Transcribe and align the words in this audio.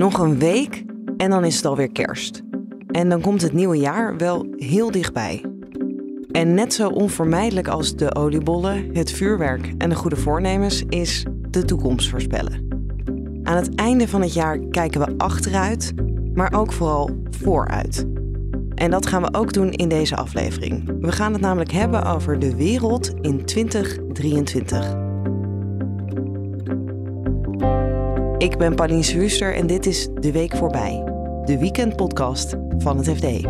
Nog 0.00 0.18
een 0.18 0.38
week 0.38 0.84
en 1.16 1.30
dan 1.30 1.44
is 1.44 1.56
het 1.56 1.64
alweer 1.64 1.92
kerst. 1.92 2.42
En 2.86 3.08
dan 3.08 3.20
komt 3.20 3.42
het 3.42 3.52
nieuwe 3.52 3.76
jaar 3.76 4.16
wel 4.16 4.46
heel 4.56 4.90
dichtbij. 4.90 5.44
En 6.30 6.54
net 6.54 6.74
zo 6.74 6.88
onvermijdelijk 6.88 7.68
als 7.68 7.96
de 7.96 8.14
oliebollen, 8.14 8.90
het 8.92 9.12
vuurwerk 9.12 9.72
en 9.78 9.88
de 9.88 9.94
goede 9.94 10.16
voornemens 10.16 10.84
is 10.88 11.26
de 11.48 11.64
toekomst 11.64 12.08
voorspellen. 12.08 12.68
Aan 13.42 13.56
het 13.56 13.74
einde 13.74 14.08
van 14.08 14.20
het 14.20 14.34
jaar 14.34 14.58
kijken 14.58 15.00
we 15.00 15.14
achteruit, 15.16 15.92
maar 16.34 16.52
ook 16.52 16.72
vooral 16.72 17.10
vooruit. 17.30 18.06
En 18.74 18.90
dat 18.90 19.06
gaan 19.06 19.22
we 19.22 19.34
ook 19.34 19.52
doen 19.52 19.70
in 19.70 19.88
deze 19.88 20.16
aflevering. 20.16 20.96
We 21.00 21.12
gaan 21.12 21.32
het 21.32 21.40
namelijk 21.40 21.72
hebben 21.72 22.04
over 22.04 22.38
de 22.38 22.56
wereld 22.56 23.14
in 23.20 23.44
2023. 23.44 25.09
Ik 28.40 28.58
ben 28.58 28.74
Pauline 28.74 29.04
Huuster 29.04 29.54
en 29.54 29.66
dit 29.66 29.86
is 29.86 30.08
De 30.14 30.32
Week 30.32 30.56
Voorbij, 30.56 31.02
de 31.44 31.58
weekendpodcast 31.58 32.54
van 32.78 32.96
het 32.96 33.08
FD. 33.08 33.42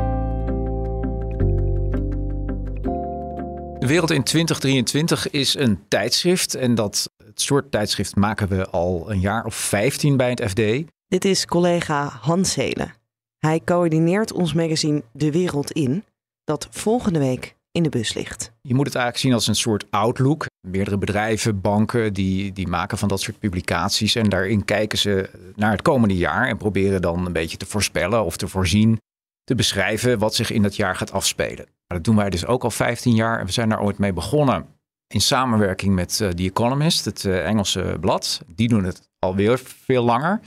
De 3.80 3.87
Wereld 3.87 4.11
in 4.11 4.23
2023 4.23 5.30
is 5.30 5.55
een 5.55 5.89
tijdschrift 5.89 6.55
en 6.55 6.75
dat 6.75 7.11
het 7.25 7.41
soort 7.41 7.71
tijdschrift 7.71 8.16
maken 8.16 8.49
we 8.49 8.69
al 8.69 9.11
een 9.11 9.21
jaar 9.21 9.45
of 9.45 9.55
15 9.55 10.16
bij 10.16 10.30
het 10.30 10.43
FD. 10.51 10.61
Dit 11.09 11.25
is 11.25 11.47
collega 11.47 12.09
Hans 12.21 12.55
Helen. 12.55 12.95
Hij 13.38 13.61
coördineert 13.65 14.33
ons 14.33 14.52
magazine 14.52 15.02
De 15.13 15.30
Wereld 15.30 15.71
In, 15.71 16.05
dat 16.45 16.69
volgende 16.71 17.19
week 17.19 17.57
in 17.73 17.83
de 17.83 17.88
bus 17.88 18.15
ligt. 18.15 18.52
Je 18.61 18.75
moet 18.75 18.87
het 18.87 18.95
eigenlijk 18.95 19.25
zien 19.25 19.35
als 19.35 19.47
een 19.47 19.55
soort 19.55 19.85
outlook. 19.91 20.47
Meerdere 20.60 20.98
bedrijven, 20.98 21.60
banken, 21.60 22.12
die, 22.12 22.52
die 22.52 22.68
maken 22.68 22.98
van 22.98 23.09
dat 23.09 23.20
soort 23.20 23.38
publicaties. 23.38 24.14
En 24.14 24.28
daarin 24.28 24.64
kijken 24.64 24.98
ze 24.98 25.30
naar 25.56 25.70
het 25.70 25.82
komende 25.82 26.16
jaar 26.16 26.48
en 26.48 26.56
proberen 26.56 27.02
dan 27.02 27.26
een 27.26 27.32
beetje 27.32 27.57
te 27.57 27.66
voorspellen 27.66 28.24
of 28.24 28.37
te 28.37 28.48
voorzien, 28.48 29.01
te 29.45 29.54
beschrijven 29.54 30.18
wat 30.18 30.35
zich 30.35 30.51
in 30.51 30.62
dat 30.62 30.76
jaar 30.76 30.96
gaat 30.96 31.12
afspelen. 31.12 31.66
Dat 31.87 32.04
doen 32.04 32.16
wij 32.16 32.30
dus 32.30 32.46
ook 32.46 32.65
al 32.65 32.70
15 32.70 33.15
jaar 33.15 33.38
en 33.38 33.46
we 33.46 33.52
zijn 33.52 33.68
daar 33.68 33.82
ooit 33.82 33.98
mee 33.98 34.12
begonnen 34.12 34.66
in 35.07 35.20
samenwerking 35.20 35.95
met 35.95 36.18
uh, 36.23 36.29
The 36.29 36.43
Economist, 36.43 37.04
het 37.04 37.24
uh, 37.24 37.46
Engelse 37.46 37.96
blad. 38.01 38.40
Die 38.46 38.68
doen 38.68 38.85
het 38.85 39.10
alweer 39.18 39.60
veel 39.65 40.04
langer. 40.04 40.40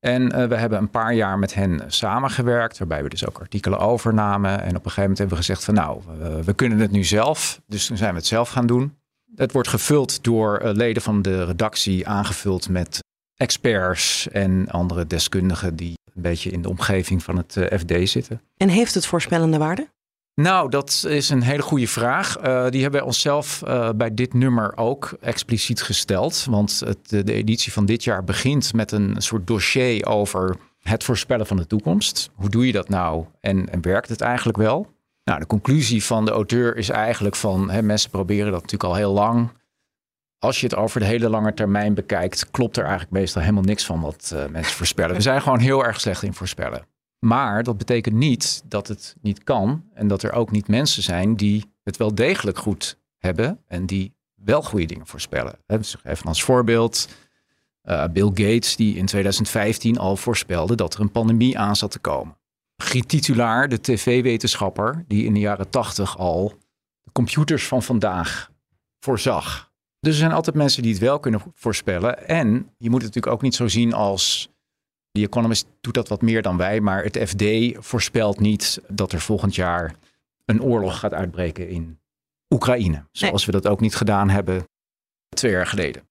En 0.00 0.22
uh, 0.22 0.46
we 0.46 0.56
hebben 0.56 0.78
een 0.78 0.90
paar 0.90 1.14
jaar 1.14 1.38
met 1.38 1.54
hen 1.54 1.82
samengewerkt, 1.86 2.78
waarbij 2.78 3.02
we 3.02 3.08
dus 3.08 3.26
ook 3.26 3.38
artikelen 3.38 3.78
overnamen. 3.78 4.50
En 4.50 4.68
op 4.68 4.84
een 4.84 4.90
gegeven 4.90 5.00
moment 5.00 5.18
hebben 5.18 5.36
we 5.36 5.44
gezegd 5.44 5.64
van 5.64 5.74
nou, 5.74 6.02
we 6.44 6.54
kunnen 6.54 6.78
het 6.78 6.90
nu 6.90 7.04
zelf. 7.04 7.60
Dus 7.66 7.86
toen 7.86 7.96
zijn 7.96 8.10
we 8.10 8.16
het 8.16 8.26
zelf 8.26 8.48
gaan 8.48 8.66
doen. 8.66 8.99
Het 9.36 9.52
wordt 9.52 9.68
gevuld 9.68 10.24
door 10.24 10.62
uh, 10.62 10.70
leden 10.72 11.02
van 11.02 11.22
de 11.22 11.44
redactie, 11.44 12.08
aangevuld 12.08 12.68
met 12.68 12.98
experts 13.36 14.28
en 14.28 14.68
andere 14.68 15.06
deskundigen 15.06 15.76
die 15.76 15.94
een 16.14 16.22
beetje 16.22 16.50
in 16.50 16.62
de 16.62 16.68
omgeving 16.68 17.22
van 17.22 17.36
het 17.36 17.56
uh, 17.56 17.78
FD 17.78 18.08
zitten. 18.08 18.40
En 18.56 18.68
heeft 18.68 18.94
het 18.94 19.06
voorspellende 19.06 19.58
waarde? 19.58 19.88
Nou, 20.34 20.70
dat 20.70 21.04
is 21.08 21.28
een 21.28 21.42
hele 21.42 21.62
goede 21.62 21.86
vraag. 21.86 22.36
Uh, 22.38 22.68
die 22.68 22.82
hebben 22.82 23.00
wij 23.00 23.08
onszelf 23.08 23.62
uh, 23.64 23.90
bij 23.96 24.14
dit 24.14 24.34
nummer 24.34 24.76
ook 24.76 25.16
expliciet 25.20 25.82
gesteld. 25.82 26.46
Want 26.50 26.80
het, 26.84 27.08
de, 27.08 27.24
de, 27.24 27.32
editie 27.32 27.72
van 27.72 27.86
dit 27.86 28.04
jaar 28.04 28.24
begint 28.24 28.72
met 28.72 28.92
een 28.92 29.14
soort 29.18 29.46
dossier 29.46 30.06
over 30.06 30.56
het 30.82 31.04
voorspellen 31.04 31.46
van 31.46 31.56
de 31.56 31.66
toekomst. 31.66 32.30
Hoe 32.34 32.48
doe 32.48 32.66
je 32.66 32.72
dat 32.72 32.88
nou 32.88 33.24
en, 33.40 33.68
en 33.68 33.82
werkt 33.82 34.08
het 34.08 34.20
eigenlijk 34.20 34.58
wel? 34.58 34.86
Nou, 35.30 35.42
de 35.42 35.48
conclusie 35.48 36.04
van 36.04 36.24
de 36.24 36.30
auteur 36.30 36.76
is 36.76 36.88
eigenlijk 36.88 37.36
van 37.36 37.70
hè, 37.70 37.82
mensen 37.82 38.10
proberen 38.10 38.52
dat 38.52 38.62
natuurlijk 38.62 38.90
al 38.90 38.96
heel 38.96 39.12
lang. 39.12 39.50
Als 40.38 40.60
je 40.60 40.66
het 40.66 40.76
over 40.76 41.00
de 41.00 41.06
hele 41.06 41.28
lange 41.28 41.54
termijn 41.54 41.94
bekijkt, 41.94 42.50
klopt 42.50 42.76
er 42.76 42.82
eigenlijk 42.82 43.12
meestal 43.12 43.42
helemaal 43.42 43.62
niks 43.62 43.84
van 43.84 44.00
wat 44.00 44.30
uh, 44.34 44.46
mensen 44.46 44.76
voorspellen. 44.76 45.16
We 45.16 45.22
zijn 45.22 45.42
gewoon 45.42 45.58
heel 45.58 45.84
erg 45.84 46.00
slecht 46.00 46.22
in 46.22 46.34
voorspellen. 46.34 46.86
Maar 47.18 47.62
dat 47.62 47.78
betekent 47.78 48.14
niet 48.14 48.62
dat 48.64 48.88
het 48.88 49.16
niet 49.20 49.44
kan 49.44 49.84
en 49.94 50.08
dat 50.08 50.22
er 50.22 50.32
ook 50.32 50.50
niet 50.50 50.68
mensen 50.68 51.02
zijn 51.02 51.36
die 51.36 51.72
het 51.82 51.96
wel 51.96 52.14
degelijk 52.14 52.58
goed 52.58 52.98
hebben 53.18 53.60
en 53.66 53.86
die 53.86 54.14
wel 54.34 54.62
goede 54.62 54.86
dingen 54.86 55.06
voorspellen. 55.06 55.58
Even 55.66 56.28
als 56.28 56.42
voorbeeld 56.42 57.08
uh, 57.84 58.04
Bill 58.12 58.30
Gates 58.34 58.76
die 58.76 58.96
in 58.96 59.06
2015 59.06 59.98
al 59.98 60.16
voorspelde 60.16 60.74
dat 60.74 60.94
er 60.94 61.00
een 61.00 61.10
pandemie 61.10 61.58
aan 61.58 61.76
zat 61.76 61.90
te 61.90 61.98
komen. 61.98 62.38
Griet 62.82 63.08
Titulaar, 63.08 63.68
de 63.68 63.80
tv-wetenschapper, 63.80 65.04
die 65.08 65.24
in 65.24 65.34
de 65.34 65.40
jaren 65.40 65.70
80 65.70 66.18
al 66.18 66.54
de 67.00 67.12
computers 67.12 67.66
van 67.66 67.82
vandaag 67.82 68.50
voorzag. 69.00 69.70
Dus 70.00 70.12
er 70.12 70.18
zijn 70.18 70.32
altijd 70.32 70.56
mensen 70.56 70.82
die 70.82 70.92
het 70.92 71.00
wel 71.00 71.20
kunnen 71.20 71.42
voorspellen. 71.54 72.28
En 72.28 72.74
je 72.78 72.90
moet 72.90 73.02
het 73.02 73.14
natuurlijk 73.14 73.34
ook 73.34 73.42
niet 73.42 73.54
zo 73.54 73.68
zien 73.68 73.92
als 73.92 74.48
The 75.10 75.22
Economist 75.22 75.66
doet 75.80 75.94
dat 75.94 76.08
wat 76.08 76.22
meer 76.22 76.42
dan 76.42 76.56
wij, 76.56 76.80
maar 76.80 77.04
het 77.04 77.18
FD 77.28 77.44
voorspelt 77.86 78.40
niet 78.40 78.80
dat 78.88 79.12
er 79.12 79.20
volgend 79.20 79.54
jaar 79.54 79.94
een 80.44 80.62
oorlog 80.62 80.98
gaat 80.98 81.14
uitbreken 81.14 81.68
in 81.68 81.98
Oekraïne. 82.50 83.04
Zoals 83.12 83.46
nee. 83.46 83.54
we 83.54 83.60
dat 83.62 83.72
ook 83.72 83.80
niet 83.80 83.94
gedaan 83.94 84.28
hebben 84.28 84.64
twee 85.28 85.52
jaar 85.52 85.66
geleden. 85.66 86.08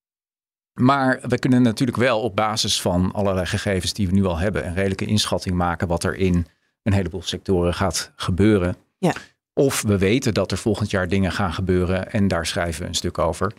Maar 0.80 1.20
we 1.22 1.38
kunnen 1.38 1.62
natuurlijk 1.62 1.98
wel 1.98 2.20
op 2.20 2.36
basis 2.36 2.80
van 2.80 3.12
allerlei 3.12 3.46
gegevens 3.46 3.92
die 3.92 4.06
we 4.06 4.12
nu 4.12 4.24
al 4.24 4.38
hebben, 4.38 4.66
een 4.66 4.74
redelijke 4.74 5.04
inschatting 5.04 5.54
maken 5.54 5.88
wat 5.88 6.04
er 6.04 6.14
in 6.14 6.46
een 6.90 6.96
heleboel 6.96 7.22
sectoren 7.22 7.74
gaat 7.74 8.12
gebeuren. 8.16 8.76
Ja. 8.98 9.14
Of 9.54 9.82
we 9.82 9.98
weten 9.98 10.34
dat 10.34 10.50
er 10.50 10.58
volgend 10.58 10.90
jaar 10.90 11.08
dingen 11.08 11.32
gaan 11.32 11.52
gebeuren 11.52 12.12
en 12.12 12.28
daar 12.28 12.46
schrijven 12.46 12.82
we 12.82 12.88
een 12.88 12.94
stuk 12.94 13.18
over. 13.18 13.52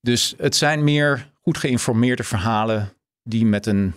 Dus 0.00 0.34
het 0.38 0.56
zijn 0.56 0.84
meer 0.84 1.30
goed 1.40 1.58
geïnformeerde 1.58 2.24
verhalen 2.24 2.92
die 3.22 3.46
met 3.46 3.66
een 3.66 3.94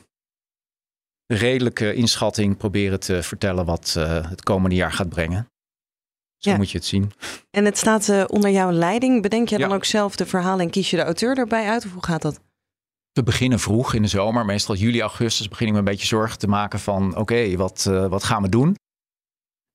redelijke 1.27 1.93
inschatting 1.93 2.57
proberen 2.57 2.99
te 2.99 3.23
vertellen 3.23 3.65
wat 3.65 3.95
uh, 3.97 4.29
het 4.29 4.43
komende 4.43 4.75
jaar 4.75 4.91
gaat 4.91 5.09
brengen. 5.09 5.49
Zo 6.37 6.49
ja. 6.49 6.57
moet 6.57 6.71
je 6.71 6.77
het 6.77 6.87
zien. 6.87 7.11
En 7.51 7.65
het 7.65 7.77
staat 7.77 8.07
uh, 8.07 8.23
onder 8.27 8.49
jouw 8.49 8.71
leiding. 8.71 9.21
Bedenk 9.21 9.49
jij 9.49 9.59
ja. 9.59 9.67
dan 9.67 9.75
ook 9.75 9.85
zelf 9.85 10.15
de 10.15 10.25
verhalen 10.25 10.65
en 10.65 10.71
kies 10.71 10.89
je 10.89 10.95
de 10.95 11.03
auteur 11.03 11.37
erbij 11.37 11.69
uit? 11.69 11.85
Of 11.85 11.91
hoe 11.91 12.05
gaat 12.05 12.21
dat? 12.21 12.39
We 13.13 13.23
beginnen 13.23 13.59
vroeg 13.59 13.93
in 13.93 14.01
de 14.01 14.07
zomer, 14.07 14.45
meestal 14.45 14.75
juli, 14.75 15.01
augustus, 15.01 15.47
begin 15.47 15.67
ik 15.67 15.73
me 15.73 15.79
een 15.79 15.85
beetje 15.85 16.07
zorgen 16.07 16.39
te 16.39 16.47
maken 16.47 16.79
van 16.79 17.17
oké, 17.17 17.55
wat, 17.55 17.85
uh, 17.89 18.07
wat 18.07 18.23
gaan 18.23 18.41
we 18.41 18.49
doen? 18.49 18.75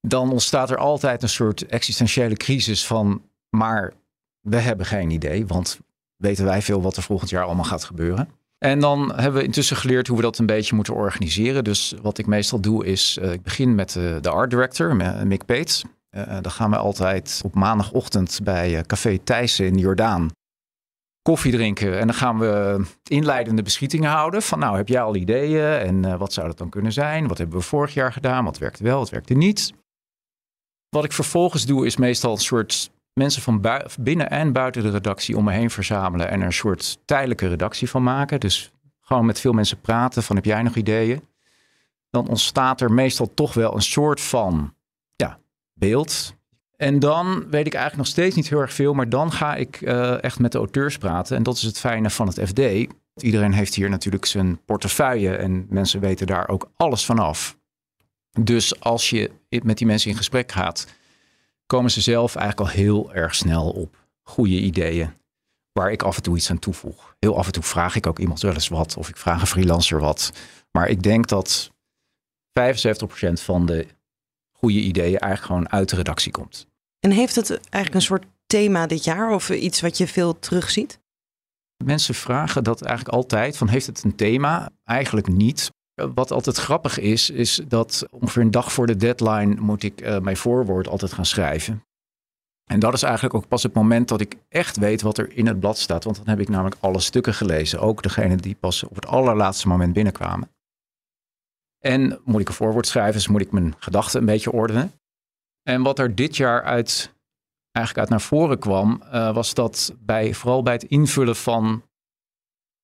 Dan 0.00 0.30
ontstaat 0.30 0.70
er 0.70 0.76
altijd 0.76 1.22
een 1.22 1.28
soort 1.28 1.66
existentiële 1.66 2.36
crisis 2.36 2.86
van, 2.86 3.22
maar 3.56 3.92
we 4.40 4.56
hebben 4.56 4.86
geen 4.86 5.10
idee, 5.10 5.46
want 5.46 5.78
weten 6.16 6.44
wij 6.44 6.62
veel 6.62 6.82
wat 6.82 6.96
er 6.96 7.02
volgend 7.02 7.30
jaar 7.30 7.44
allemaal 7.44 7.64
gaat 7.64 7.84
gebeuren. 7.84 8.28
En 8.58 8.80
dan 8.80 9.12
hebben 9.14 9.40
we 9.40 9.46
intussen 9.46 9.76
geleerd 9.76 10.06
hoe 10.06 10.16
we 10.16 10.22
dat 10.22 10.38
een 10.38 10.46
beetje 10.46 10.74
moeten 10.74 10.94
organiseren. 10.94 11.64
Dus 11.64 11.94
wat 12.02 12.18
ik 12.18 12.26
meestal 12.26 12.60
doe 12.60 12.86
is, 12.86 13.18
uh, 13.22 13.32
ik 13.32 13.42
begin 13.42 13.74
met 13.74 13.94
uh, 13.94 14.16
de 14.20 14.30
art 14.30 14.50
director, 14.50 14.96
Mick 15.26 15.44
Peets. 15.44 15.84
Dan 16.40 16.50
gaan 16.50 16.70
we 16.70 16.76
altijd 16.76 17.40
op 17.44 17.54
maandagochtend 17.54 18.40
bij 18.42 18.82
Café 18.86 19.18
Thijssen 19.18 19.66
in 19.66 19.78
Jordaan 19.78 20.30
koffie 21.26 21.52
drinken. 21.52 21.98
En 21.98 22.06
dan 22.06 22.16
gaan 22.16 22.38
we 22.38 22.84
inleidende 23.04 23.62
beschietingen 23.62 24.10
houden. 24.10 24.42
Van 24.42 24.58
nou, 24.58 24.76
heb 24.76 24.88
jij 24.88 25.00
al 25.00 25.16
ideeën? 25.16 25.78
En 25.78 26.18
wat 26.18 26.32
zou 26.32 26.46
dat 26.46 26.58
dan 26.58 26.68
kunnen 26.68 26.92
zijn? 26.92 27.28
Wat 27.28 27.38
hebben 27.38 27.58
we 27.58 27.64
vorig 27.64 27.94
jaar 27.94 28.12
gedaan? 28.12 28.44
Wat 28.44 28.58
werkte 28.58 28.82
wel, 28.82 28.98
wat 28.98 29.10
werkte 29.10 29.34
niet? 29.34 29.72
Wat 30.88 31.04
ik 31.04 31.12
vervolgens 31.12 31.66
doe 31.66 31.86
is 31.86 31.96
meestal 31.96 32.32
een 32.32 32.38
soort 32.38 32.90
mensen 33.12 33.42
van 33.42 33.64
binnen 34.00 34.30
en 34.30 34.52
buiten 34.52 34.82
de 34.82 34.90
redactie 34.90 35.36
om 35.36 35.44
me 35.44 35.52
heen 35.52 35.70
verzamelen 35.70 36.28
en 36.30 36.40
er 36.40 36.46
een 36.46 36.52
soort 36.52 36.98
tijdelijke 37.04 37.48
redactie 37.48 37.90
van 37.90 38.02
maken. 38.02 38.40
Dus 38.40 38.72
gewoon 39.00 39.26
met 39.26 39.40
veel 39.40 39.52
mensen 39.52 39.80
praten 39.80 40.22
van 40.22 40.36
heb 40.36 40.44
jij 40.44 40.62
nog 40.62 40.74
ideeën? 40.74 41.20
Dan 42.10 42.28
ontstaat 42.28 42.80
er 42.80 42.92
meestal 42.92 43.34
toch 43.34 43.54
wel 43.54 43.74
een 43.74 43.82
soort 43.82 44.20
van 44.20 44.74
ja, 45.16 45.38
beeld. 45.74 46.34
En 46.76 46.98
dan 46.98 47.50
weet 47.50 47.66
ik 47.66 47.74
eigenlijk 47.74 47.96
nog 47.96 48.06
steeds 48.06 48.36
niet 48.36 48.48
heel 48.48 48.60
erg 48.60 48.72
veel, 48.72 48.94
maar 48.94 49.08
dan 49.08 49.32
ga 49.32 49.54
ik 49.54 49.80
uh, 49.80 50.22
echt 50.22 50.38
met 50.38 50.52
de 50.52 50.58
auteurs 50.58 50.98
praten. 50.98 51.36
En 51.36 51.42
dat 51.42 51.56
is 51.56 51.62
het 51.62 51.78
fijne 51.78 52.10
van 52.10 52.26
het 52.26 52.40
FD. 52.48 52.60
Iedereen 53.22 53.52
heeft 53.52 53.74
hier 53.74 53.90
natuurlijk 53.90 54.26
zijn 54.26 54.64
portefeuille 54.64 55.36
en 55.36 55.66
mensen 55.68 56.00
weten 56.00 56.26
daar 56.26 56.48
ook 56.48 56.70
alles 56.76 57.04
van 57.04 57.18
af. 57.18 57.58
Dus 58.40 58.80
als 58.80 59.10
je 59.10 59.30
met 59.62 59.78
die 59.78 59.86
mensen 59.86 60.10
in 60.10 60.16
gesprek 60.16 60.52
gaat, 60.52 60.86
komen 61.66 61.90
ze 61.90 62.00
zelf 62.00 62.34
eigenlijk 62.34 62.68
al 62.68 62.76
heel 62.76 63.14
erg 63.14 63.34
snel 63.34 63.70
op 63.70 63.96
goede 64.22 64.58
ideeën. 64.60 65.10
Waar 65.72 65.92
ik 65.92 66.02
af 66.02 66.16
en 66.16 66.22
toe 66.22 66.36
iets 66.36 66.50
aan 66.50 66.58
toevoeg. 66.58 67.16
Heel 67.18 67.38
af 67.38 67.46
en 67.46 67.52
toe 67.52 67.62
vraag 67.62 67.96
ik 67.96 68.06
ook 68.06 68.18
iemand 68.18 68.40
wel 68.40 68.52
eens 68.52 68.68
wat. 68.68 68.96
Of 68.96 69.08
ik 69.08 69.16
vraag 69.16 69.40
een 69.40 69.46
freelancer 69.46 70.00
wat. 70.00 70.32
Maar 70.70 70.88
ik 70.88 71.02
denk 71.02 71.28
dat 71.28 71.70
75% 72.60 73.32
van 73.32 73.66
de 73.66 73.86
goede 74.52 74.80
ideeën 74.80 75.18
eigenlijk 75.18 75.42
gewoon 75.42 75.70
uit 75.70 75.88
de 75.88 75.96
redactie 75.96 76.32
komt. 76.32 76.66
En 77.00 77.10
heeft 77.10 77.34
het 77.34 77.50
eigenlijk 77.50 77.94
een 77.94 78.02
soort 78.02 78.24
thema 78.46 78.86
dit 78.86 79.04
jaar? 79.04 79.30
Of 79.30 79.50
iets 79.50 79.80
wat 79.80 79.98
je 79.98 80.06
veel 80.06 80.38
terugziet? 80.38 81.00
Mensen 81.84 82.14
vragen 82.14 82.64
dat 82.64 82.82
eigenlijk 82.82 83.16
altijd. 83.16 83.56
Van 83.56 83.68
heeft 83.68 83.86
het 83.86 84.04
een 84.04 84.14
thema? 84.14 84.70
Eigenlijk 84.84 85.28
niet. 85.28 85.70
Wat 86.14 86.30
altijd 86.30 86.56
grappig 86.56 86.98
is, 86.98 87.30
is 87.30 87.60
dat 87.68 88.06
ongeveer 88.10 88.42
een 88.42 88.50
dag 88.50 88.72
voor 88.72 88.86
de 88.86 88.96
deadline 88.96 89.54
moet 89.60 89.82
ik 89.82 90.00
uh, 90.00 90.18
mijn 90.18 90.36
voorwoord 90.36 90.88
altijd 90.88 91.12
gaan 91.12 91.26
schrijven. 91.26 91.84
En 92.70 92.80
dat 92.80 92.94
is 92.94 93.02
eigenlijk 93.02 93.34
ook 93.34 93.48
pas 93.48 93.62
het 93.62 93.74
moment 93.74 94.08
dat 94.08 94.20
ik 94.20 94.36
echt 94.48 94.76
weet 94.76 95.02
wat 95.02 95.18
er 95.18 95.36
in 95.36 95.46
het 95.46 95.60
blad 95.60 95.78
staat. 95.78 96.04
Want 96.04 96.16
dan 96.16 96.28
heb 96.28 96.40
ik 96.40 96.48
namelijk 96.48 96.76
alle 96.80 97.00
stukken 97.00 97.34
gelezen. 97.34 97.80
Ook 97.80 98.02
degene 98.02 98.36
die 98.36 98.54
pas 98.54 98.84
op 98.84 98.94
het 98.94 99.06
allerlaatste 99.06 99.68
moment 99.68 99.92
binnenkwamen. 99.92 100.50
En 101.78 102.20
moet 102.24 102.40
ik 102.40 102.48
een 102.48 102.54
voorwoord 102.54 102.86
schrijven, 102.86 103.14
dus 103.14 103.28
moet 103.28 103.40
ik 103.40 103.52
mijn 103.52 103.74
gedachten 103.78 104.20
een 104.20 104.26
beetje 104.26 104.52
ordenen. 104.52 104.92
En 105.68 105.82
wat 105.82 105.98
er 105.98 106.14
dit 106.14 106.36
jaar 106.36 106.62
uit, 106.62 107.14
eigenlijk 107.72 107.98
uit 107.98 108.08
naar 108.08 108.28
voren 108.28 108.58
kwam, 108.58 109.02
uh, 109.04 109.34
was 109.34 109.54
dat 109.54 109.94
bij, 109.98 110.34
vooral 110.34 110.62
bij 110.62 110.72
het 110.72 110.84
invullen 110.84 111.36
van 111.36 111.82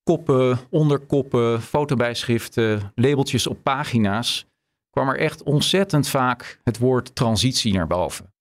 koppen, 0.02 0.58
onderkoppen, 0.70 1.62
fotobijschriften, 1.62 2.92
labeltjes 2.94 3.46
op 3.46 3.62
pagina's, 3.62 4.46
kwam 4.90 5.08
er 5.08 5.18
echt 5.18 5.42
ontzettend 5.42 6.08
vaak 6.08 6.60
het 6.62 6.78
woord 6.78 7.14
transitie 7.14 7.72
naar 7.72 7.86
boven. 7.86 8.34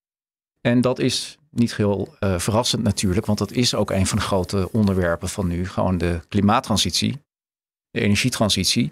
En 0.62 0.82
dat 0.82 1.00
is 1.00 1.38
niet 1.50 1.76
heel 1.76 2.16
uh, 2.20 2.40
verrassend 2.40 2.84
natuurlijk, 2.84 3.26
want 3.26 3.38
dat 3.38 3.52
is 3.52 3.76
ook 3.76 3.92
een 3.92 4.08
van 4.08 4.18
de 4.18 4.24
grote 4.24 4.72
onderwerpen 4.72 5.30
van 5.30 5.48
nu, 5.48 5.68
gewoon 5.68 5.98
de 5.98 6.22
klimaattransitie, 6.28 7.22
de 7.90 8.00
energietransitie. 8.00 8.92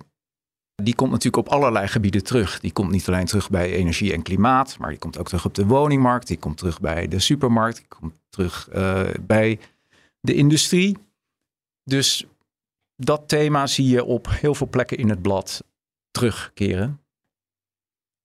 Die 0.81 0.95
komt 0.95 1.11
natuurlijk 1.11 1.47
op 1.47 1.53
allerlei 1.53 1.87
gebieden 1.87 2.23
terug. 2.23 2.59
Die 2.59 2.71
komt 2.71 2.91
niet 2.91 3.07
alleen 3.07 3.25
terug 3.25 3.49
bij 3.49 3.71
energie 3.71 4.13
en 4.13 4.21
klimaat, 4.21 4.77
maar 4.77 4.89
die 4.89 4.99
komt 4.99 5.17
ook 5.17 5.27
terug 5.27 5.45
op 5.45 5.53
de 5.53 5.65
woningmarkt, 5.65 6.27
die 6.27 6.37
komt 6.37 6.57
terug 6.57 6.79
bij 6.79 7.07
de 7.07 7.19
supermarkt, 7.19 7.77
die 7.77 7.87
komt 7.87 8.13
terug 8.29 8.69
uh, 8.73 9.09
bij 9.21 9.59
de 10.21 10.33
industrie. 10.33 10.97
Dus 11.83 12.25
dat 12.95 13.27
thema 13.27 13.67
zie 13.67 13.87
je 13.87 14.03
op 14.03 14.27
heel 14.29 14.55
veel 14.55 14.67
plekken 14.67 14.97
in 14.97 15.09
het 15.09 15.21
blad 15.21 15.63
terugkeren. 16.11 17.01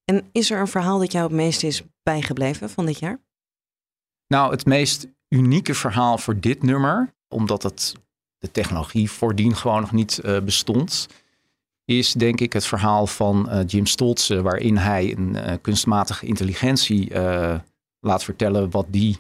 En 0.05 0.29
is 0.33 0.51
er 0.51 0.61
een 0.61 0.69
verhaal 0.69 0.99
dat 0.99 1.13
jou 1.13 1.25
het 1.25 1.35
meest 1.37 1.63
is 1.63 1.83
bijgebleven 2.03 2.71
van 2.71 2.87
dit 2.87 2.99
jaar? 2.99 3.21
Nou, 4.27 4.51
het 4.51 4.67
meest 4.67 5.07
unieke 5.29 5.75
verhaal 5.75 6.19
voor 6.19 6.41
dit 6.41 6.63
nummer, 6.63 7.15
omdat 7.29 7.63
het, 7.63 7.95
de 8.39 8.51
technologie 8.51 9.11
voordien 9.11 9.57
gewoon 9.57 9.81
nog 9.81 9.93
niet 9.93 10.21
uh, 10.25 10.41
bestond, 10.41 11.09
is 11.85 12.13
denk 12.13 12.41
ik 12.41 12.53
het 12.53 12.67
verhaal 12.67 13.07
van 13.07 13.49
uh, 13.49 13.61
Jim 13.67 13.87
Stoltze, 13.87 14.43
waarin 14.43 14.77
hij 14.77 15.17
een 15.17 15.35
uh, 15.35 15.53
kunstmatige 15.61 16.27
intelligentie 16.27 17.13
laat 18.01 18.25
vertellen 18.25 18.71
wat 18.71 18.87
die 18.89 19.19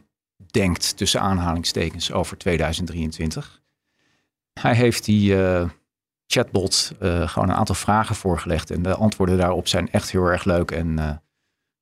denkt 0.50 0.96
tussen 0.96 1.20
aanhalingstekens 1.20 2.12
over 2.12 2.37
2023. 2.37 3.62
Hij 4.61 4.75
heeft 4.75 5.05
die 5.05 5.37
chatbot 6.26 6.93
gewoon 7.00 7.49
een 7.49 7.55
aantal 7.55 7.75
vragen 7.75 8.14
voorgelegd 8.14 8.70
en 8.70 8.82
de 8.82 8.94
antwoorden 8.94 9.38
daarop 9.38 9.69
zijn 9.69 9.90
echt 9.90 10.11
heel 10.11 10.26
erg 10.26 10.44
leuk 10.44 10.70
en 10.70 11.22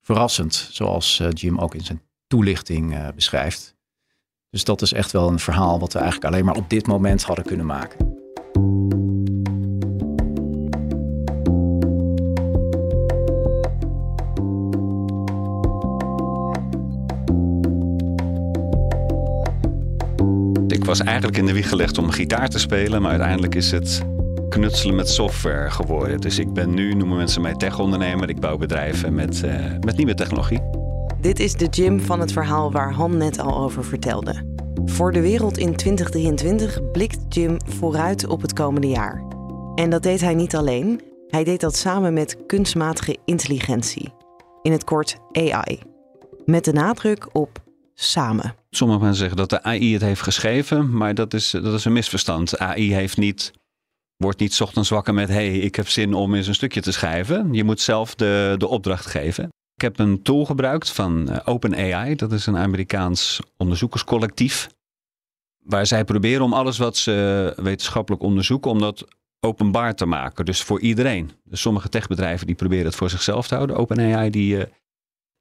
verrassend, 0.01 0.67
zoals 0.71 1.21
Jim 1.29 1.59
ook 1.59 1.75
in 1.75 1.83
zijn 1.83 2.01
toelichting 2.27 3.13
beschrijft. 3.15 3.75
Dus 4.49 4.63
dat 4.63 4.81
is 4.81 4.93
echt 4.93 5.11
wel 5.11 5.29
een 5.29 5.39
verhaal 5.39 5.79
wat 5.79 5.93
we 5.93 5.99
eigenlijk 5.99 6.33
alleen 6.33 6.45
maar 6.45 6.55
op 6.55 6.69
dit 6.69 6.87
moment 6.87 7.23
hadden 7.23 7.45
kunnen 7.45 7.65
maken. 7.65 8.13
Ik 20.83 20.89
was 20.89 20.99
eigenlijk 20.99 21.37
in 21.37 21.45
de 21.45 21.53
wieg 21.53 21.69
gelegd 21.69 21.97
om 21.97 22.09
gitaar 22.09 22.49
te 22.49 22.59
spelen, 22.59 23.01
maar 23.01 23.11
uiteindelijk 23.11 23.55
is 23.55 23.71
het 23.71 24.01
knutselen 24.49 24.95
met 24.95 25.09
software 25.09 25.69
geworden. 25.69 26.21
Dus 26.21 26.39
ik 26.39 26.53
ben 26.53 26.73
nu, 26.73 26.93
noemen 26.93 27.17
mensen 27.17 27.41
mij 27.41 27.53
tech-ondernemer. 27.53 28.29
Ik 28.29 28.39
bouw 28.39 28.57
bedrijven 28.57 29.13
met, 29.13 29.41
uh, 29.45 29.55
met 29.79 29.97
nieuwe 29.97 30.13
technologie. 30.13 30.59
Dit 31.21 31.39
is 31.39 31.53
de 31.53 31.65
Jim 31.65 31.99
van 31.99 32.19
het 32.19 32.31
verhaal 32.31 32.71
waar 32.71 32.93
Han 32.93 33.17
net 33.17 33.39
al 33.39 33.57
over 33.57 33.85
vertelde. 33.85 34.55
Voor 34.85 35.11
de 35.11 35.21
wereld 35.21 35.57
in 35.57 35.75
2023 35.75 36.91
blikt 36.91 37.35
Jim 37.35 37.57
vooruit 37.65 38.27
op 38.27 38.41
het 38.41 38.53
komende 38.53 38.87
jaar. 38.87 39.23
En 39.75 39.89
dat 39.89 40.03
deed 40.03 40.21
hij 40.21 40.35
niet 40.35 40.55
alleen, 40.55 41.01
hij 41.27 41.43
deed 41.43 41.59
dat 41.59 41.75
samen 41.75 42.13
met 42.13 42.37
kunstmatige 42.47 43.17
intelligentie. 43.25 44.13
In 44.61 44.71
het 44.71 44.83
kort 44.83 45.17
AI. 45.31 45.79
Met 46.45 46.65
de 46.65 46.73
nadruk 46.73 47.35
op 47.35 47.62
samen. 48.03 48.55
Sommige 48.69 48.99
mensen 48.99 49.19
zeggen 49.19 49.37
dat 49.37 49.49
de 49.49 49.63
AI 49.63 49.93
het 49.93 50.01
heeft 50.01 50.21
geschreven, 50.21 50.97
maar 50.97 51.15
dat 51.15 51.33
is, 51.33 51.51
dat 51.51 51.73
is 51.73 51.85
een 51.85 51.93
misverstand. 51.93 52.57
AI 52.57 52.93
heeft 52.93 53.17
niet, 53.17 53.53
wordt 54.17 54.39
niet 54.39 54.61
ochtends 54.61 54.89
wakker 54.89 55.13
met: 55.13 55.29
hey, 55.29 55.57
ik 55.57 55.75
heb 55.75 55.89
zin 55.89 56.13
om 56.13 56.35
eens 56.35 56.47
een 56.47 56.55
stukje 56.55 56.81
te 56.81 56.91
schrijven. 56.91 57.53
Je 57.53 57.63
moet 57.63 57.81
zelf 57.81 58.15
de, 58.15 58.55
de 58.57 58.67
opdracht 58.67 59.05
geven. 59.05 59.49
Ik 59.75 59.81
heb 59.81 59.99
een 59.99 60.21
tool 60.21 60.45
gebruikt 60.45 60.89
van 60.89 61.29
eh, 61.29 61.39
OpenAI. 61.45 62.15
Dat 62.15 62.31
is 62.31 62.45
een 62.45 62.57
Amerikaans 62.57 63.39
onderzoekerscollectief. 63.57 64.69
Waar 65.59 65.85
zij 65.85 66.03
proberen 66.03 66.43
om 66.43 66.53
alles 66.53 66.77
wat 66.77 66.97
ze 66.97 67.53
wetenschappelijk 67.55 68.23
onderzoeken, 68.23 68.71
om 68.71 68.79
dat 68.79 69.05
openbaar 69.39 69.95
te 69.95 70.05
maken. 70.05 70.45
Dus 70.45 70.63
voor 70.63 70.79
iedereen. 70.79 71.31
Dus 71.43 71.61
sommige 71.61 71.89
techbedrijven 71.89 72.47
die 72.47 72.55
proberen 72.55 72.85
het 72.85 72.95
voor 72.95 73.09
zichzelf 73.09 73.47
te 73.47 73.55
houden. 73.55 73.75
OpenAI 73.75 74.29
die, 74.29 74.55
uh, 74.55 74.63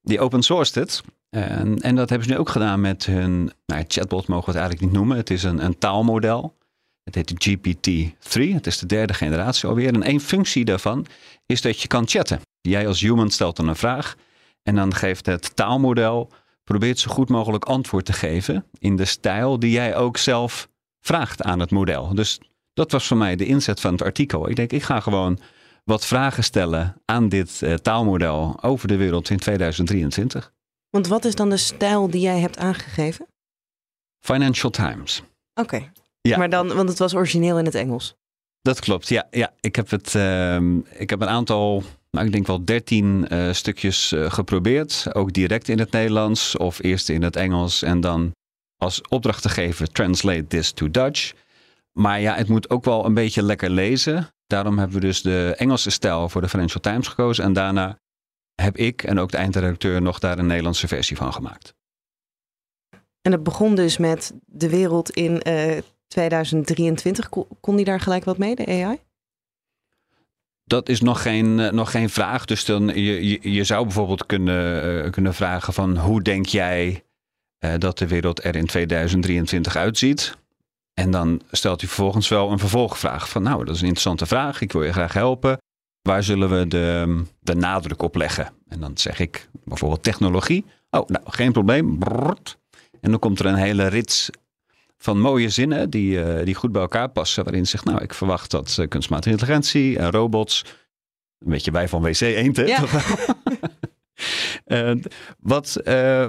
die 0.02 0.20
open 0.20 0.43
sourced 0.43 0.75
het. 0.75 1.02
En, 1.31 1.81
en, 1.81 1.94
dat 1.94 2.08
hebben 2.08 2.28
ze 2.28 2.34
nu 2.34 2.40
ook 2.40 2.49
gedaan 2.49 2.81
met 2.81 3.06
hun 3.06 3.52
nou, 3.66 3.84
chatbot, 3.88 4.26
mogen 4.26 4.44
we 4.44 4.50
het 4.50 4.60
eigenlijk 4.60 4.81
niet 4.81 4.93
noemen. 5.00 5.16
Het 5.16 5.31
is 5.31 5.43
een, 5.43 5.64
een 5.64 5.78
taalmodel. 5.78 6.56
Het 7.04 7.14
heet 7.14 7.49
GPT-3. 7.49 8.54
Het 8.54 8.66
is 8.66 8.78
de 8.78 8.87
derde 8.87 9.14
generatie 9.14 9.69
alweer. 9.69 9.94
En 9.94 10.02
één 10.02 10.20
functie 10.20 10.64
daarvan 10.64 11.06
is 11.46 11.60
dat 11.60 11.81
je 11.81 11.88
kan 11.88 12.08
chatten. 12.08 12.40
Jij 12.60 12.87
als 12.87 13.00
human 13.00 13.31
stelt 13.31 13.56
dan 13.56 13.69
een 13.69 13.76
vraag 13.76 14.16
en 14.62 14.75
dan 14.75 14.94
geeft 14.94 15.26
het 15.26 15.56
taalmodel, 15.56 16.32
probeert 16.64 16.99
zo 16.99 17.10
goed 17.10 17.28
mogelijk 17.28 17.64
antwoord 17.64 18.04
te 18.04 18.12
geven 18.12 18.64
in 18.78 18.96
de 18.96 19.04
stijl 19.04 19.58
die 19.58 19.70
jij 19.70 19.96
ook 19.96 20.16
zelf 20.16 20.69
vraagt 21.00 21.43
aan 21.43 21.60
het 21.60 21.70
model. 21.70 22.14
Dus 22.14 22.40
dat 22.75 22.93
was 22.93 23.06
voor 23.06 23.16
mij 23.16 23.37
de 23.37 23.46
inzet 23.46 23.81
van 23.81 23.93
het 23.93 24.02
artikel. 24.02 24.49
Ik 24.49 24.56
denk, 24.56 24.72
ik 24.72 24.82
ga 24.82 25.00
gewoon 25.00 25.38
wat 25.84 26.06
vragen 26.06 26.44
stellen 26.44 27.02
aan 27.05 27.29
dit 27.29 27.61
uh, 27.64 27.75
taalmodel 27.75 28.62
over 28.62 28.88
de 28.88 28.96
wereld 28.96 29.31
in 29.31 29.38
2023. 29.38 30.52
Want 30.90 31.06
wat 31.06 31.25
is 31.25 31.34
dan 31.34 31.50
de 31.50 31.56
stijl 31.56 32.11
die 32.11 32.20
jij 32.20 32.38
hebt 32.38 32.58
aangegeven? 32.58 33.26
Financial 34.25 34.70
Times. 34.70 35.23
Oké. 35.55 35.93
Ja. 36.20 36.38
Maar 36.38 36.50
dan, 36.50 36.75
want 36.75 36.88
het 36.88 36.99
was 36.99 37.14
origineel 37.14 37.58
in 37.58 37.64
het 37.64 37.75
Engels. 37.75 38.14
Dat 38.61 38.81
klopt, 38.81 39.08
ja. 39.08 39.26
ja. 39.31 39.52
Ik, 39.61 39.76
heb 39.76 39.90
het, 39.90 40.14
uh, 40.14 40.56
ik 40.99 41.11
heb 41.11 41.20
een 41.20 41.29
aantal 41.29 41.82
nou, 42.12 42.26
ik 42.26 42.32
denk 42.32 42.46
wel 42.46 42.64
dertien 42.64 43.26
uh, 43.28 43.52
stukjes 43.52 44.12
uh, 44.12 44.31
geprobeerd. 44.31 45.14
Ook 45.14 45.32
direct 45.32 45.69
in 45.69 45.78
het 45.78 45.90
Nederlands 45.90 46.56
of 46.56 46.82
eerst 46.82 47.08
in 47.08 47.23
het 47.23 47.37
Engels 47.37 47.82
en 47.82 48.00
dan 48.00 48.32
als 48.76 49.00
opdracht 49.08 49.43
te 49.43 49.49
geven: 49.49 49.93
translate 49.93 50.46
this 50.46 50.73
to 50.73 50.90
Dutch. 50.90 51.32
Maar 51.93 52.20
ja, 52.20 52.35
het 52.35 52.49
moet 52.49 52.70
ook 52.70 52.85
wel 52.85 53.05
een 53.05 53.14
beetje 53.14 53.43
lekker 53.43 53.70
lezen. 53.70 54.28
Daarom 54.52 54.78
hebben 54.78 55.00
we 55.00 55.06
dus 55.06 55.23
de 55.23 55.54
Engelse 55.56 55.90
stijl 55.90 56.28
voor 56.28 56.40
de 56.40 56.49
Financial 56.49 56.80
Times 56.80 57.09
gekozen. 57.09 57.44
En 57.44 57.52
daarna 57.52 57.99
heb 58.54 58.76
ik 58.76 59.02
en 59.02 59.18
ook 59.18 59.30
de 59.30 59.37
eindredacteur 59.37 60.02
nog 60.02 60.18
daar 60.18 60.38
een 60.38 60.47
Nederlandse 60.47 60.88
versie 60.88 61.16
van 61.16 61.32
gemaakt. 61.32 61.75
En 63.23 63.32
het 63.32 63.42
begon 63.42 63.75
dus 63.75 63.97
met 63.97 64.32
de 64.47 64.68
wereld 64.68 65.11
in 65.11 65.42
uh, 65.49 65.78
2023. 66.06 67.28
Kon 67.61 67.76
die 67.76 67.85
daar 67.85 68.00
gelijk 68.00 68.25
wat 68.25 68.38
mee, 68.38 68.54
de 68.54 68.66
AI? 68.66 68.99
Dat 70.64 70.88
is 70.88 71.00
nog 71.00 71.23
geen, 71.23 71.61
eh, 71.61 71.73
nog 71.73 71.90
geen 71.90 72.11
vraag. 72.11 72.44
Dus 72.44 72.64
dan, 72.64 72.87
je, 72.87 73.28
je, 73.28 73.52
je 73.52 73.64
zou 73.64 73.85
bijvoorbeeld 73.85 74.26
kunnen, 74.26 75.04
uh, 75.04 75.11
kunnen 75.11 75.35
vragen 75.35 75.73
van 75.73 75.99
hoe 75.99 76.23
denk 76.23 76.47
jij 76.47 77.04
uh, 77.64 77.75
dat 77.78 77.99
de 77.99 78.06
wereld 78.06 78.44
er 78.44 78.56
in 78.56 78.66
2023 78.66 79.76
uitziet? 79.76 80.40
En 80.94 81.11
dan 81.11 81.42
stelt 81.50 81.80
hij 81.80 81.88
vervolgens 81.88 82.28
wel 82.28 82.50
een 82.50 82.58
vervolgvraag 82.58 83.28
van 83.28 83.42
nou, 83.42 83.64
dat 83.64 83.75
is 83.75 83.80
een 83.80 83.87
interessante 83.87 84.26
vraag. 84.26 84.61
Ik 84.61 84.72
wil 84.72 84.82
je 84.82 84.92
graag 84.92 85.12
helpen. 85.12 85.58
Waar 86.02 86.22
zullen 86.22 86.58
we 86.58 86.66
de, 86.66 87.22
de 87.40 87.54
nadruk 87.54 88.02
op 88.02 88.14
leggen? 88.14 88.52
En 88.68 88.80
dan 88.80 88.99
zeg 88.99 89.18
ik 89.18 89.49
bijvoorbeeld 89.64 90.02
technologie. 90.02 90.64
Oh, 90.90 91.08
nou, 91.08 91.25
geen 91.28 91.52
probleem. 91.52 91.99
Brrrt. 91.99 92.58
En 93.00 93.11
dan 93.11 93.18
komt 93.18 93.38
er 93.38 93.46
een 93.46 93.54
hele 93.54 93.87
rits 93.87 94.30
van 94.99 95.20
mooie 95.20 95.49
zinnen 95.49 95.90
die, 95.90 96.25
uh, 96.25 96.44
die 96.44 96.54
goed 96.54 96.72
bij 96.72 96.82
elkaar 96.82 97.08
passen. 97.08 97.44
Waarin 97.44 97.66
zegt, 97.66 97.84
nou, 97.84 98.02
ik 98.02 98.14
verwacht 98.14 98.50
dat 98.50 98.76
uh, 98.80 98.88
kunstmatige 98.88 99.30
intelligentie 99.30 99.99
en 99.99 100.11
robots, 100.11 100.64
een 101.38 101.50
beetje 101.50 101.70
wij 101.70 101.88
van 101.88 102.02
WC 102.02 102.20
1, 102.20 102.66
ja. 102.66 102.84
uh, 104.73 104.93
wat, 105.38 105.81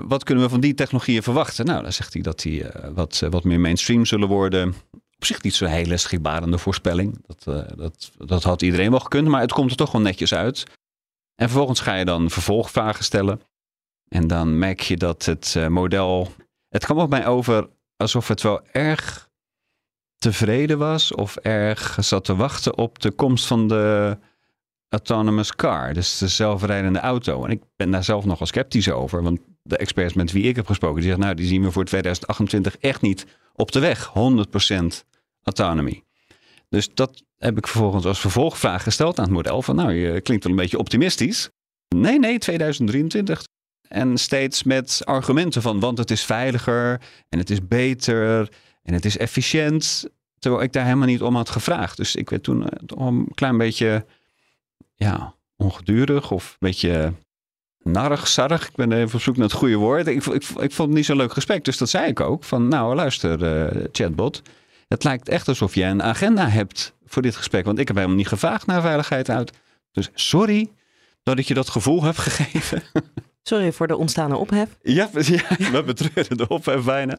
wat 0.08 0.24
kunnen 0.24 0.44
we 0.44 0.50
van 0.50 0.60
die 0.60 0.74
technologieën 0.74 1.24
verwachten? 1.24 1.66
Nou, 1.66 1.84
dan 1.84 1.94
zegt 1.94 2.14
hij 2.14 2.22
dat 2.22 2.40
die 2.40 2.66
wat, 2.94 3.24
wat 3.30 3.44
meer 3.44 3.60
mainstream 3.60 4.06
zullen 4.06 4.28
worden. 4.28 4.76
Op 5.16 5.26
zich 5.26 5.42
niet 5.42 5.54
zo'n 5.54 5.68
hele 5.68 5.98
schrikbarende 5.98 6.58
voorspelling. 6.58 7.24
Dat, 7.26 7.68
dat, 7.78 8.12
dat 8.18 8.44
had 8.44 8.62
iedereen 8.62 8.90
wel 8.90 9.00
gekund, 9.00 9.28
maar 9.28 9.42
het 9.42 9.52
komt 9.52 9.72
er 9.72 9.78
toch 9.78 9.92
wel 9.92 10.02
netjes 10.02 10.34
uit. 10.34 10.64
En 11.36 11.50
vervolgens 11.50 11.80
ga 11.80 11.96
je 11.96 12.06
dan 12.06 12.30
vervolgvragen 12.30 13.04
stellen. 13.04 13.42
En 14.08 14.28
dan 14.28 14.60
merk 14.60 14.80
je 14.80 14.98
dat 14.98 15.26
het 15.26 15.56
model. 15.70 16.32
Het 16.70 16.86
kwam 16.86 16.98
op 16.98 17.10
mij 17.10 17.28
over 17.28 17.70
alsof 17.96 18.28
het 18.28 18.42
wel 18.42 18.62
erg 18.72 19.32
tevreden 20.18 20.78
was 20.78 21.14
of 21.14 21.36
erg 21.36 21.98
zat 22.00 22.26
te 22.26 22.36
wachten 22.36 22.78
op 22.78 23.00
de 23.00 23.12
komst 23.12 23.46
van 23.46 23.68
de 23.68 24.18
autonomous 24.94 25.56
car, 25.56 25.94
dus 25.94 26.18
de 26.18 26.28
zelfrijdende 26.28 27.00
auto. 27.00 27.46
En 27.46 27.52
ik 27.52 27.62
ben 27.76 27.92
daar 27.92 28.04
zelf 28.04 28.26
nogal 28.26 28.48
sceptisch 28.48 28.92
over, 28.92 29.24
want 29.24 29.40
de 29.62 29.78
experts 29.78 30.14
met 30.14 30.32
wie 30.32 30.44
ik 30.44 30.56
heb 30.56 30.66
gesproken, 30.66 30.96
die 30.96 31.06
zeggen, 31.06 31.24
nou, 31.24 31.36
die 31.36 31.48
zien 31.48 31.64
we 31.64 31.72
voor 31.72 31.86
2028 31.86 32.78
echt 32.78 33.02
niet 33.02 33.26
op 33.54 33.72
de 33.72 33.80
weg, 33.80 34.08
100% 34.08 34.12
autonomy. 35.44 36.04
Dus 36.70 36.90
dat 36.94 37.24
heb 37.38 37.58
ik 37.58 37.68
vervolgens 37.68 38.06
als 38.06 38.20
vervolgvraag 38.20 38.84
gesteld 38.84 39.18
aan 39.18 39.26
het 39.26 39.34
model. 39.34 39.62
Van 39.62 39.76
nou, 39.76 39.92
je 39.92 40.22
klinkt 40.22 40.44
wel 40.44 40.54
een 40.54 40.60
beetje 40.60 40.78
optimistisch. 40.78 41.50
Nee, 41.96 42.20
nee, 42.20 42.38
2023. 42.38 43.44
En 43.88 44.18
steeds 44.18 44.64
met 44.64 45.02
argumenten 45.04 45.62
van, 45.62 45.80
want 45.80 45.98
het 45.98 46.12
is 46.12 46.24
veiliger 46.24 47.02
en 47.30 47.40
het 47.40 47.50
is 47.50 47.68
beter 47.68 48.50
en 48.84 48.94
het 48.94 49.06
is 49.06 49.18
efficiënt. 49.18 50.06
Terwijl 50.40 50.64
ik 50.64 50.74
daar 50.74 50.86
helemaal 50.86 51.08
niet 51.08 51.22
om 51.22 51.36
had 51.36 51.50
gevraagd. 51.50 51.98
Dus 51.98 52.16
ik 52.16 52.30
werd 52.30 52.44
toen 52.44 52.70
eh, 52.70 53.08
een 53.08 53.28
klein 53.36 53.58
beetje 53.58 54.06
ja, 55.04 55.36
ongedurig 55.56 56.32
of 56.32 56.52
een 56.52 56.58
beetje 56.60 57.14
narrig, 57.84 58.28
sarrig. 58.28 58.68
Ik 58.68 58.76
ben 58.76 58.92
even 58.92 59.16
op 59.16 59.22
zoek 59.22 59.36
naar 59.36 59.46
het 59.46 59.56
goede 59.56 59.76
woord. 59.76 60.08
Ik, 60.08 60.26
ik, 60.26 60.44
ik 60.44 60.72
vond 60.72 60.88
het 60.88 60.98
niet 60.98 61.06
zo'n 61.06 61.18
leuk 61.18 61.34
gesprek. 61.34 61.66
Dus 61.66 61.78
dat 61.78 61.90
zei 61.90 62.08
ik 62.08 62.20
ook. 62.20 62.44
Van 62.44 62.68
nou, 62.68 62.96
luister, 62.96 63.66
uh, 63.76 63.84
chatbot. 63.92 64.42
Het 64.88 65.04
lijkt 65.04 65.30
echt 65.30 65.48
alsof 65.48 65.76
jij 65.76 65.90
een 65.90 66.04
agenda 66.04 66.50
hebt 66.50 66.94
voor 67.06 67.22
dit 67.22 67.36
gesprek. 67.36 67.66
Want 67.66 67.80
ik 67.80 67.88
heb 67.88 67.96
helemaal 67.96 68.18
niet 68.18 68.28
gevraagd 68.28 68.66
naar 68.66 68.82
veiligheid 68.82 69.30
uit. 69.30 69.52
Dus 69.92 70.10
sorry 70.14 70.72
dat 71.24 71.40
ik 71.40 71.46
je 71.46 71.54
dat 71.54 71.70
gevoel 71.70 72.04
heb 72.04 72.18
gegeven. 72.18 72.84
Sorry 73.44 73.72
voor 73.72 73.88
de 73.88 73.98
ontstane 73.98 74.38
ophef. 74.38 74.78
Ja, 74.82 75.10
ja 75.58 75.72
we 75.72 75.84
betreuren 75.86 76.38
de 76.38 76.48
ophef 76.48 76.84
bijna. 76.84 77.18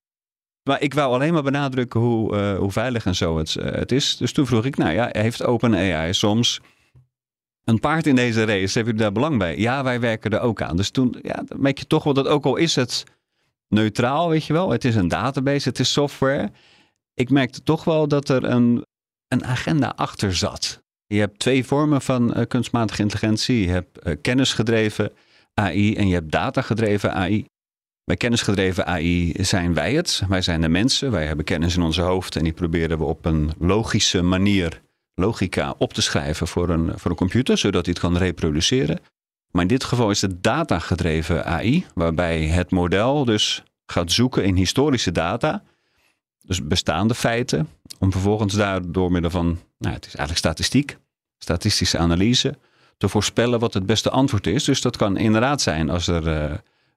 Maar 0.63 0.83
ik 0.83 0.95
wou 0.95 1.15
alleen 1.15 1.33
maar 1.33 1.43
benadrukken 1.43 2.01
hoe, 2.01 2.37
uh, 2.37 2.59
hoe 2.59 2.71
veilig 2.71 3.07
en 3.07 3.15
zo 3.15 3.39
het, 3.39 3.55
uh, 3.55 3.65
het 3.65 3.93
is. 3.93 4.17
Dus 4.17 4.33
toen 4.33 4.47
vroeg 4.47 4.65
ik, 4.65 4.77
nou 4.77 4.93
ja, 4.93 5.09
heeft 5.13 5.45
OpenAI 5.45 6.13
soms 6.13 6.61
een 7.65 7.81
paard 7.81 8.07
in 8.07 8.17
deze 8.17 8.45
race? 8.45 8.75
Hebben 8.75 8.85
jullie 8.85 9.01
daar 9.01 9.13
belang 9.13 9.39
bij? 9.39 9.59
Ja, 9.59 9.83
wij 9.83 10.01
werken 10.01 10.31
er 10.31 10.41
ook 10.41 10.63
aan. 10.63 10.77
Dus 10.77 10.91
toen 10.91 11.17
ja, 11.23 11.45
merk 11.57 11.79
je 11.79 11.87
toch 11.87 12.05
wel 12.05 12.15
dat 12.15 12.27
ook 12.27 12.45
al 12.45 12.57
is 12.57 12.75
het 12.75 13.05
neutraal, 13.69 14.29
weet 14.29 14.45
je 14.45 14.53
wel. 14.53 14.71
Het 14.71 14.85
is 14.85 14.95
een 14.95 15.09
database, 15.09 15.69
het 15.69 15.79
is 15.79 15.93
software. 15.93 16.51
Ik 17.15 17.31
merkte 17.31 17.63
toch 17.63 17.85
wel 17.85 18.09
dat 18.09 18.29
er 18.29 18.45
een, 18.45 18.85
een 19.29 19.45
agenda 19.45 19.93
achter 19.97 20.37
zat. 20.37 20.83
Je 21.07 21.19
hebt 21.19 21.39
twee 21.39 21.65
vormen 21.65 22.03
van 22.03 22.39
uh, 22.39 22.47
kunstmatige 22.49 23.03
intelligentie. 23.03 23.61
Je 23.61 23.69
hebt 23.69 24.21
kennisgedreven 24.21 25.13
AI 25.55 25.97
en 25.97 26.09
je 26.09 26.15
hebt 26.15 26.33
datagedreven 26.33 27.15
AI. 27.15 27.47
Bij 28.05 28.17
kennisgedreven 28.17 28.87
AI 28.87 29.33
zijn 29.41 29.75
wij 29.75 29.95
het. 29.95 30.23
Wij 30.29 30.43
zijn 30.43 30.61
de 30.61 30.69
mensen. 30.69 31.11
Wij 31.11 31.27
hebben 31.27 31.45
kennis 31.45 31.77
in 31.77 31.83
onze 31.83 32.01
hoofd 32.01 32.37
en 32.37 32.43
die 32.45 32.53
proberen 32.53 32.99
we 32.99 33.05
op 33.05 33.25
een 33.25 33.51
logische 33.59 34.23
manier, 34.23 34.83
logica, 35.15 35.75
op 35.79 35.93
te 35.93 36.03
schrijven 36.03 36.49
voor 36.49 36.69
een, 36.69 36.99
voor 36.99 37.11
een 37.11 37.17
computer, 37.17 37.59
zodat 37.59 37.85
hij 37.85 37.95
het 37.95 38.03
kan 38.03 38.17
reproduceren. 38.17 39.01
Maar 39.51 39.63
in 39.63 39.69
dit 39.69 39.85
geval 39.85 40.11
is 40.11 40.21
het 40.21 40.43
datagedreven 40.43 41.45
AI, 41.45 41.87
waarbij 41.95 42.45
het 42.45 42.71
model 42.71 43.25
dus 43.25 43.63
gaat 43.87 44.13
zoeken 44.13 44.45
in 44.45 44.57
historische 44.57 45.13
data, 45.13 45.63
dus 46.41 46.67
bestaande 46.67 47.15
feiten, 47.15 47.69
om 47.99 48.13
vervolgens 48.13 48.55
daar 48.55 48.91
door 48.91 49.13
middel 49.13 49.31
van, 49.31 49.47
nou, 49.79 49.95
het 49.95 50.07
is 50.07 50.15
eigenlijk 50.15 50.39
statistiek, 50.39 50.99
statistische 51.39 51.99
analyse, 51.99 52.59
te 52.97 53.09
voorspellen 53.09 53.59
wat 53.59 53.75
het 53.75 53.87
beste 53.87 54.11
antwoord 54.11 54.47
is. 54.47 54.65
Dus 54.65 54.81
dat 54.81 54.97
kan 54.97 55.17
inderdaad 55.17 55.61
zijn 55.61 55.91
als 55.91 56.07
er 56.07 56.27
uh, 56.27 56.55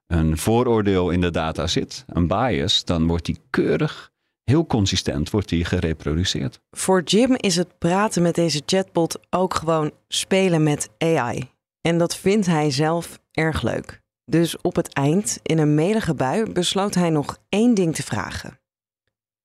een 0.08 0.38
vooroordeel 0.38 1.10
in 1.10 1.22
de 1.22 1.32
data 1.32 1.68
zit, 1.68 2.06
een 2.08 2.28
bias, 2.28 2.86
dan 2.86 3.08
wordt 3.08 3.26
die 3.26 3.40
keurig, 3.50 4.12
heel 4.50 4.66
consistent, 4.66 5.30
wordt 5.30 5.50
die 5.50 5.66
gereproduceerd. 5.66 6.60
Voor 6.72 7.04
Jim 7.04 7.36
is 7.36 7.56
het 7.56 7.77
praten 7.77 8.22
met 8.22 8.36
deze 8.36 8.62
chatbot 8.66 9.20
ook 9.30 9.54
gewoon 9.54 9.92
spelen 10.08 10.63
met 10.63 10.89
AI. 10.98 11.50
En 11.82 11.98
dat 11.98 12.16
vindt 12.16 12.46
hij 12.46 12.72
zelf 12.72 13.20
erg 13.32 13.62
leuk. 13.62 14.01
Dus 14.25 14.62
op 14.62 14.75
het 14.75 14.94
eind, 14.94 15.39
in 15.44 15.58
een 15.58 15.75
melige 15.75 16.13
bui, 16.13 16.51
besloot 16.51 16.94
hij 16.94 17.10
nog 17.10 17.38
één 17.50 17.74
ding 17.74 17.96
te 17.96 18.04
vragen. 18.04 18.60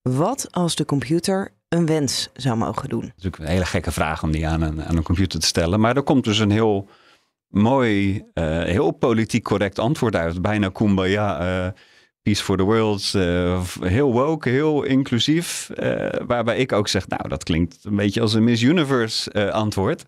Wat 0.01 0.47
als 0.51 0.75
de 0.75 0.85
computer 0.85 1.53
een 1.69 1.85
wens 1.85 2.29
zou 2.33 2.57
mogen 2.57 2.89
doen? 2.89 3.01
Dat 3.01 3.09
is 3.09 3.23
natuurlijk 3.23 3.43
een 3.43 3.49
hele 3.49 3.65
gekke 3.65 3.91
vraag 3.91 4.23
om 4.23 4.31
die 4.31 4.47
aan 4.47 4.61
een, 4.61 4.83
aan 4.83 4.97
een 4.97 5.03
computer 5.03 5.39
te 5.39 5.45
stellen. 5.45 5.79
Maar 5.79 5.95
er 5.95 6.03
komt 6.03 6.23
dus 6.23 6.39
een 6.39 6.51
heel 6.51 6.89
mooi, 7.47 8.15
uh, 8.33 8.63
heel 8.63 8.91
politiek 8.91 9.43
correct 9.43 9.79
antwoord 9.79 10.15
uit. 10.15 10.41
Bijna 10.41 10.69
kumbaya, 10.69 11.41
uh, 11.65 11.71
peace 12.23 12.43
for 12.43 12.57
the 12.57 12.63
world. 12.63 13.13
Uh, 13.15 13.63
heel 13.79 14.11
woke, 14.11 14.49
heel 14.49 14.83
inclusief. 14.83 15.69
waarbij 16.25 16.57
ik 16.57 16.71
ook 16.71 16.87
zeg, 16.87 17.07
nou 17.07 17.27
dat 17.27 17.43
klinkt 17.43 17.77
een 17.83 17.95
beetje 17.95 18.21
als 18.21 18.33
een 18.33 18.43
Miss 18.43 18.61
Universe 18.61 19.51
antwoord. 19.51 20.05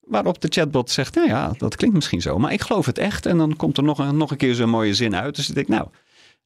Waarop 0.00 0.40
de 0.40 0.48
chatbot 0.50 0.90
zegt, 0.90 1.14
nou 1.14 1.28
ja, 1.28 1.52
dat 1.56 1.76
klinkt 1.76 1.96
misschien 1.96 2.20
zo. 2.20 2.38
Maar 2.38 2.52
ik 2.52 2.60
geloof 2.60 2.86
het 2.86 2.98
echt. 2.98 3.26
En 3.26 3.38
dan 3.38 3.56
komt 3.56 3.76
er 3.76 3.82
nog 3.82 3.98
een, 3.98 4.16
nog 4.16 4.30
een 4.30 4.36
keer 4.36 4.54
zo'n 4.54 4.70
mooie 4.70 4.94
zin 4.94 5.16
uit. 5.16 5.36
Dus 5.36 5.48
ik 5.48 5.54
denk, 5.54 5.68
nou, 5.68 5.88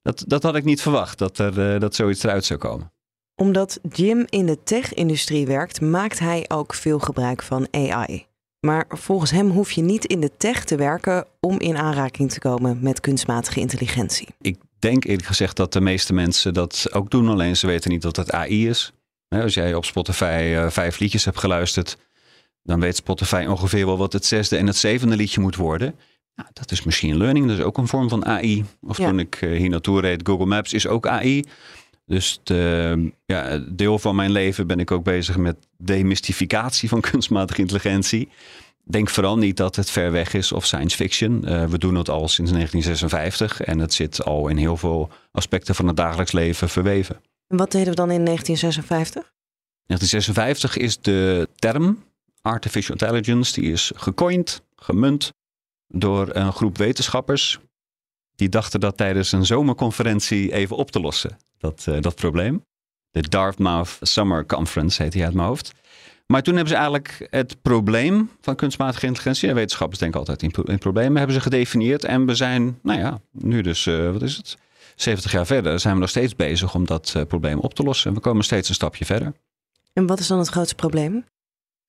dat, 0.03 0.25
dat 0.27 0.43
had 0.43 0.57
ik 0.57 0.65
niet 0.65 0.83
verwacht. 0.83 1.19
Dat, 1.19 1.39
er, 1.39 1.81
dat 1.81 1.95
zoiets 1.95 2.23
eruit 2.23 2.45
zou 2.45 2.59
komen 2.59 2.93
omdat 3.37 3.81
Jim 3.89 4.25
in 4.29 4.47
de 4.47 4.63
tech-industrie 4.63 5.47
werkt, 5.47 5.81
maakt 5.81 6.19
hij 6.19 6.45
ook 6.49 6.75
veel 6.75 6.99
gebruik 6.99 7.43
van 7.43 7.67
AI. 7.71 8.27
Maar 8.61 8.85
volgens 8.89 9.31
hem 9.31 9.51
hoef 9.51 9.71
je 9.71 9.83
niet 9.83 10.05
in 10.05 10.21
de 10.21 10.31
tech 10.37 10.65
te 10.65 10.77
werken 10.77 11.27
om 11.41 11.61
in 11.61 11.77
aanraking 11.77 12.33
te 12.33 12.39
komen 12.39 12.79
met 12.81 13.01
kunstmatige 13.01 13.61
intelligentie. 13.61 14.29
Ik 14.41 14.59
denk 14.85 15.05
eerlijk 15.05 15.27
gezegd 15.27 15.57
dat 15.57 15.73
de 15.73 15.81
meeste 15.81 16.13
mensen 16.13 16.55
dat 16.55 16.87
ook 16.93 17.11
doen, 17.11 17.29
alleen 17.29 17.57
ze 17.57 17.67
weten 17.67 17.91
niet 17.91 18.03
dat 18.03 18.17
het 18.17 18.31
AI 18.33 18.69
is. 18.69 18.93
Als 19.29 19.55
jij 19.55 19.75
op 19.75 19.85
Spotify 19.85 20.53
uh, 20.55 20.71
vijf 20.71 20.99
liedjes 20.99 21.25
hebt 21.25 21.39
geluisterd, 21.39 21.97
dan 22.63 22.81
weet 22.81 22.97
Spotify 22.97 23.47
ongeveer 23.49 23.87
wel 23.87 23.99
wat 23.99 24.13
het 24.13 24.27
zesde 24.27 24.57
en 24.57 24.67
het 24.67 24.77
zevende 24.77 25.17
liedje 25.17 25.41
moet 25.41 25.57
worden. 25.57 25.95
Nou, 26.35 26.49
dat 26.53 26.71
is 26.71 26.85
machine 26.85 27.17
learning, 27.17 27.47
dat 27.47 27.59
is 27.59 27.65
ook 27.65 27.79
een 27.79 27.89
vorm 27.89 28.09
van 28.09 28.25
AI. 28.25 28.65
Of 28.81 28.97
toen 28.97 29.19
ik 29.19 29.41
uh, 29.41 29.59
hier 29.59 29.69
naartoe 29.69 30.01
reed, 30.01 30.27
Google 30.27 30.47
Maps 30.47 30.73
is 30.73 30.87
ook 30.87 31.07
AI. 31.07 31.45
Dus 32.07 32.41
de, 32.43 33.13
ja, 33.27 33.59
deel 33.59 33.99
van 33.99 34.17
mijn 34.17 34.31
leven 34.31 34.67
ben 34.67 34.81
ik 34.81 34.91
ook 34.91 35.05
bezig 35.05 35.37
met 35.37 35.57
demystificatie 35.79 36.89
van 36.89 37.01
kunstmatige 37.11 37.61
intelligentie. 37.61 38.29
Denk 38.87 39.11
vooral 39.11 39.39
niet 39.39 39.57
dat 39.57 39.77
het 39.77 39.91
ver 39.91 40.13
weg 40.13 40.35
is 40.35 40.53
of 40.53 40.67
science 40.67 40.97
fiction. 40.97 41.43
Uh, 41.45 41.65
we 41.65 41.79
doen 41.79 41.95
het 41.95 42.09
al 42.09 42.29
sinds 42.29 42.53
1956 42.53 43.61
en 43.61 43.79
het 43.79 43.95
zit 43.95 44.25
al 44.25 44.49
in 44.49 44.57
heel 44.57 44.77
veel 44.77 45.11
aspecten 45.33 45.75
van 45.75 45.87
het 45.87 45.97
dagelijks 45.97 46.33
leven 46.33 46.69
verweven. 46.69 47.21
En 47.49 47.57
wat 47.57 47.73
deden 47.73 47.89
we 47.89 47.95
dan 47.95 48.11
in 48.11 48.25
1956? 48.25 49.33
1956 49.87 50.77
is 50.77 51.01
de 51.01 51.49
term 51.55 52.05
artificial 52.43 52.97
intelligence, 52.97 53.61
die 53.61 53.73
is 53.73 53.93
gecoind, 53.95 54.63
gemunt 54.77 55.33
door 55.89 56.35
een 56.35 56.53
groep 56.53 56.79
wetenschappers. 56.79 57.59
Die 58.37 58.49
dachten 58.49 58.81
dat 58.81 58.97
tijdens 58.97 59.33
een 59.33 59.47
zomerconferentie 59.47 60.53
even 60.53 60.77
op 60.77 60.91
te 60.91 61.01
lossen 61.01 61.37
dat, 61.59 61.87
uh, 61.89 62.01
dat 62.01 62.15
probleem. 62.15 62.65
De 63.11 63.29
Dartmouth 63.29 63.99
Summer 64.01 64.47
Conference 64.47 65.03
heet 65.03 65.15
hij 65.15 65.25
uit 65.25 65.35
mijn 65.35 65.47
hoofd. 65.47 65.73
Maar 66.27 66.43
toen 66.43 66.55
hebben 66.55 66.73
ze 66.73 66.79
eigenlijk 66.79 67.27
het 67.31 67.63
probleem 67.63 68.31
van 68.41 68.57
kunstmatige 68.57 69.07
intelligentie, 69.07 69.49
en 69.49 69.55
wetenschappers 69.55 69.99
denken 69.99 70.19
altijd 70.19 70.43
in, 70.43 70.53
in 70.65 70.79
problemen, 70.79 71.17
hebben 71.17 71.35
ze 71.37 71.43
gedefinieerd. 71.43 72.05
En 72.05 72.27
we 72.27 72.35
zijn, 72.35 72.79
nou 72.83 72.99
ja, 72.99 73.21
nu 73.31 73.61
dus, 73.61 73.87
uh, 73.87 74.13
wat 74.13 74.23
is 74.23 74.37
het? 74.37 74.57
70 74.97 75.33
jaar 75.33 75.47
verder 75.47 75.81
zijn 75.81 75.95
we 75.95 76.01
nog 76.01 76.09
steeds 76.09 76.37
bezig 76.37 76.75
om 76.75 76.87
dat 76.87 77.15
uh, 77.17 77.23
probleem 77.23 77.59
op 77.59 77.75
te 77.75 77.83
lossen. 77.83 78.09
En 78.09 78.17
we 78.17 78.23
komen 78.23 78.45
steeds 78.45 78.69
een 78.69 78.75
stapje 78.75 79.05
verder. 79.05 79.33
En 79.93 80.07
wat 80.07 80.19
is 80.19 80.27
dan 80.27 80.39
het 80.39 80.49
grootste 80.49 80.75
probleem? 80.75 81.25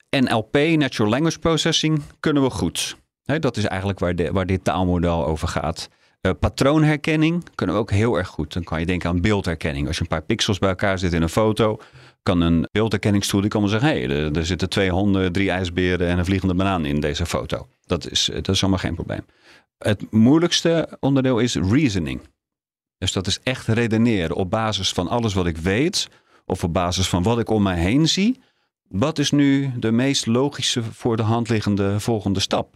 NLP, 0.09 0.53
Natural 0.53 1.11
Language 1.11 1.39
Processing, 1.39 2.01
kunnen 2.19 2.43
we 2.43 2.49
goed. 2.49 2.97
He, 3.23 3.39
dat 3.39 3.57
is 3.57 3.65
eigenlijk 3.65 3.99
waar, 3.99 4.15
de, 4.15 4.31
waar 4.31 4.45
dit 4.45 4.63
taalmodel 4.63 5.25
over 5.25 5.47
gaat. 5.47 5.89
Uh, 6.21 6.31
patroonherkenning 6.39 7.43
kunnen 7.55 7.75
we 7.75 7.81
ook 7.81 7.91
heel 7.91 8.17
erg 8.17 8.27
goed. 8.27 8.53
Dan 8.53 8.63
kan 8.63 8.79
je 8.79 8.85
denken 8.85 9.09
aan 9.09 9.21
beeldherkenning. 9.21 9.87
Als 9.87 9.95
je 9.95 10.01
een 10.01 10.07
paar 10.07 10.21
pixels 10.21 10.59
bij 10.59 10.69
elkaar 10.69 10.99
zit 10.99 11.13
in 11.13 11.21
een 11.21 11.29
foto, 11.29 11.79
kan 12.25 12.41
een 12.41 12.67
beeldherkenningstool 12.71 13.41
die 13.41 13.49
kan 13.49 13.69
zeggen: 13.69 13.89
hé, 13.89 14.05
hey, 14.05 14.09
er, 14.09 14.37
er, 14.37 14.45
zitten 14.45 14.69
twee 14.69 14.89
honden, 14.89 15.31
drie 15.31 15.51
ijsberen 15.51 16.07
en 16.07 16.17
een 16.17 16.25
vliegende 16.25 16.55
banaan 16.55 16.85
in 16.85 16.99
deze 16.99 17.25
foto. 17.25 17.67
Dat 17.85 18.11
is, 18.11 18.29
dat 18.33 18.49
is 18.49 18.61
allemaal 18.61 18.79
geen 18.79 18.95
probleem. 18.95 19.25
Het 19.77 20.11
moeilijkste 20.11 20.97
onderdeel 20.99 21.39
is 21.39 21.55
reasoning. 21.55 22.21
Dus 22.97 23.11
dat 23.11 23.27
is 23.27 23.39
echt 23.43 23.67
redeneren 23.67 24.35
op 24.35 24.49
basis 24.49 24.91
van 24.91 25.07
alles 25.07 25.33
wat 25.33 25.45
ik 25.45 25.57
weet, 25.57 26.09
of 26.45 26.63
op 26.63 26.73
basis 26.73 27.07
van 27.07 27.23
wat 27.23 27.39
ik 27.39 27.49
om 27.49 27.63
mij 27.63 27.77
heen 27.77 28.07
zie. 28.07 28.39
Wat 28.87 29.19
is 29.19 29.31
nu 29.31 29.71
de 29.79 29.91
meest 29.91 30.25
logische 30.25 30.83
voor 30.83 31.17
de 31.17 31.23
hand 31.23 31.49
liggende 31.49 31.99
volgende 31.99 32.39
stap? 32.39 32.75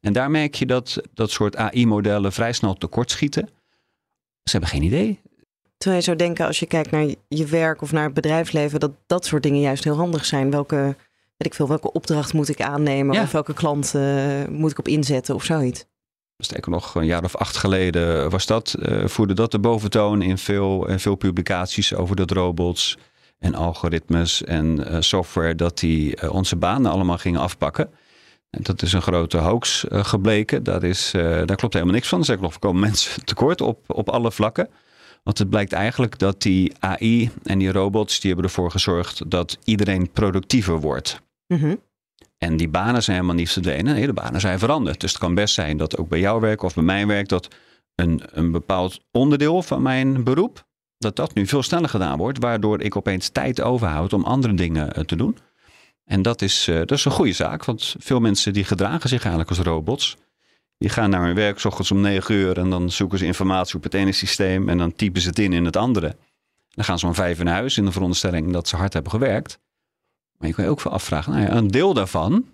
En 0.00 0.12
daar 0.12 0.30
merk 0.30 0.54
je 0.54 0.66
dat 0.66 1.00
dat 1.14 1.30
soort 1.30 1.56
AI-modellen 1.56 2.32
vrij 2.32 2.52
snel 2.52 2.74
tekortschieten. 2.74 3.48
Ze 4.42 4.50
hebben 4.50 4.68
geen 4.68 4.82
idee. 4.82 5.20
Terwijl 5.84 6.04
je 6.04 6.10
zou 6.10 6.24
denken, 6.26 6.46
als 6.46 6.58
je 6.58 6.66
kijkt 6.66 6.90
naar 6.90 7.06
je 7.28 7.46
werk 7.46 7.82
of 7.82 7.92
naar 7.92 8.04
het 8.04 8.14
bedrijfsleven, 8.14 8.80
dat 8.80 8.90
dat 9.06 9.24
soort 9.24 9.42
dingen 9.42 9.60
juist 9.60 9.84
heel 9.84 9.96
handig 9.96 10.24
zijn. 10.24 10.50
Welke, 10.50 10.76
weet 11.36 11.46
ik 11.46 11.54
veel, 11.54 11.68
welke 11.68 11.92
opdracht 11.92 12.32
moet 12.32 12.48
ik 12.48 12.62
aannemen? 12.62 13.20
Of 13.20 13.32
welke 13.32 13.54
klant 13.54 13.92
uh, 13.96 14.44
moet 14.48 14.70
ik 14.70 14.78
op 14.78 14.88
inzetten 14.88 15.34
of 15.34 15.44
zoiets? 15.44 15.84
Sterker 16.38 16.70
nog, 16.70 16.94
een 16.94 17.06
jaar 17.06 17.24
of 17.24 17.36
acht 17.36 17.56
geleden 17.56 18.30
was 18.30 18.46
dat, 18.46 18.74
uh, 18.78 19.06
voerde 19.06 19.34
dat 19.34 19.50
de 19.50 19.58
boventoon 19.58 20.22
in 20.22 20.38
veel, 20.38 20.88
in 20.88 21.00
veel 21.00 21.14
publicaties 21.14 21.94
over 21.94 22.16
dat 22.16 22.30
robots 22.30 22.98
en 23.38 23.54
algoritmes 23.54 24.44
en 24.44 24.80
uh, 24.80 24.96
software, 25.00 25.54
dat 25.54 25.78
die 25.78 26.30
onze 26.30 26.56
banen 26.56 26.90
allemaal 26.90 27.18
gingen 27.18 27.40
afpakken. 27.40 27.90
En 28.50 28.62
dat 28.62 28.82
is 28.82 28.92
een 28.92 29.02
grote 29.02 29.38
hoax 29.38 29.84
uh, 29.88 30.04
gebleken. 30.04 30.62
Dat 30.62 30.82
is, 30.82 31.12
uh, 31.16 31.22
daar 31.22 31.56
klopt 31.56 31.74
helemaal 31.74 31.94
niks 31.94 32.08
van. 32.08 32.18
Er 32.18 32.24
zijn 32.24 32.40
nog 32.40 32.58
komen 32.58 32.80
mensen 32.90 33.24
tekort 33.24 33.60
op, 33.60 33.78
op 33.86 34.08
alle 34.08 34.32
vlakken. 34.32 34.68
Want 35.24 35.38
het 35.38 35.50
blijkt 35.50 35.72
eigenlijk 35.72 36.18
dat 36.18 36.42
die 36.42 36.72
AI 36.78 37.30
en 37.42 37.58
die 37.58 37.72
robots, 37.72 38.20
die 38.20 38.30
hebben 38.30 38.48
ervoor 38.48 38.70
gezorgd 38.70 39.30
dat 39.30 39.58
iedereen 39.64 40.10
productiever 40.10 40.80
wordt. 40.80 41.20
Mhm. 41.46 41.74
En 42.38 42.56
die 42.56 42.68
banen 42.68 43.02
zijn 43.02 43.16
helemaal 43.16 43.36
niet 43.36 43.50
verdwenen. 43.50 43.94
Nee, 43.94 44.06
de 44.06 44.12
banen 44.12 44.40
zijn 44.40 44.58
veranderd. 44.58 45.00
Dus 45.00 45.10
het 45.10 45.20
kan 45.20 45.34
best 45.34 45.54
zijn 45.54 45.76
dat 45.76 45.96
ook 45.96 46.08
bij 46.08 46.20
jouw 46.20 46.40
werk 46.40 46.62
of 46.62 46.74
bij 46.74 46.84
mijn 46.84 47.06
werk, 47.06 47.28
dat 47.28 47.48
een, 47.94 48.22
een 48.26 48.50
bepaald 48.50 49.00
onderdeel 49.10 49.62
van 49.62 49.82
mijn 49.82 50.24
beroep, 50.24 50.66
dat 50.98 51.16
dat 51.16 51.34
nu 51.34 51.46
veel 51.46 51.62
sneller 51.62 51.88
gedaan 51.88 52.18
wordt, 52.18 52.38
waardoor 52.38 52.80
ik 52.80 52.96
opeens 52.96 53.28
tijd 53.28 53.60
overhoud 53.60 54.12
om 54.12 54.24
andere 54.24 54.54
dingen 54.54 54.94
eh, 54.94 55.04
te 55.04 55.16
doen. 55.16 55.36
En 56.04 56.22
dat 56.22 56.42
is, 56.42 56.68
eh, 56.68 56.76
dat 56.76 56.90
is 56.90 57.04
een 57.04 57.10
goede 57.10 57.32
zaak, 57.32 57.64
want 57.64 57.94
veel 57.98 58.20
mensen 58.20 58.52
die 58.52 58.64
gedragen 58.64 59.08
zich 59.08 59.20
eigenlijk 59.20 59.48
als 59.48 59.58
robots. 59.58 60.16
Die 60.78 60.88
gaan 60.88 61.10
naar 61.10 61.24
hun 61.24 61.34
werk 61.34 61.58
s 61.58 61.64
ochtends 61.64 61.90
om 61.90 62.00
negen 62.00 62.34
uur 62.34 62.58
en 62.58 62.70
dan 62.70 62.90
zoeken 62.90 63.18
ze 63.18 63.24
informatie 63.24 63.76
op 63.76 63.82
het 63.82 63.94
ene 63.94 64.12
systeem 64.12 64.68
en 64.68 64.78
dan 64.78 64.94
typen 64.94 65.20
ze 65.20 65.28
het 65.28 65.38
in 65.38 65.52
in 65.52 65.64
het 65.64 65.76
andere. 65.76 66.16
Dan 66.70 66.84
gaan 66.84 66.98
ze 66.98 67.06
om 67.06 67.14
vijf 67.14 67.38
uur 67.38 67.44
naar 67.44 67.54
huis 67.54 67.78
in 67.78 67.84
de 67.84 67.92
veronderstelling 67.92 68.52
dat 68.52 68.68
ze 68.68 68.76
hard 68.76 68.92
hebben 68.92 69.12
gewerkt. 69.12 69.58
Maar 70.36 70.48
je 70.48 70.54
kan 70.54 70.64
je 70.64 70.70
ook 70.70 70.82
wel 70.82 70.92
afvragen, 70.92 71.32
nou 71.32 71.44
ja, 71.44 71.52
een 71.52 71.68
deel 71.68 71.94
daarvan 71.94 72.44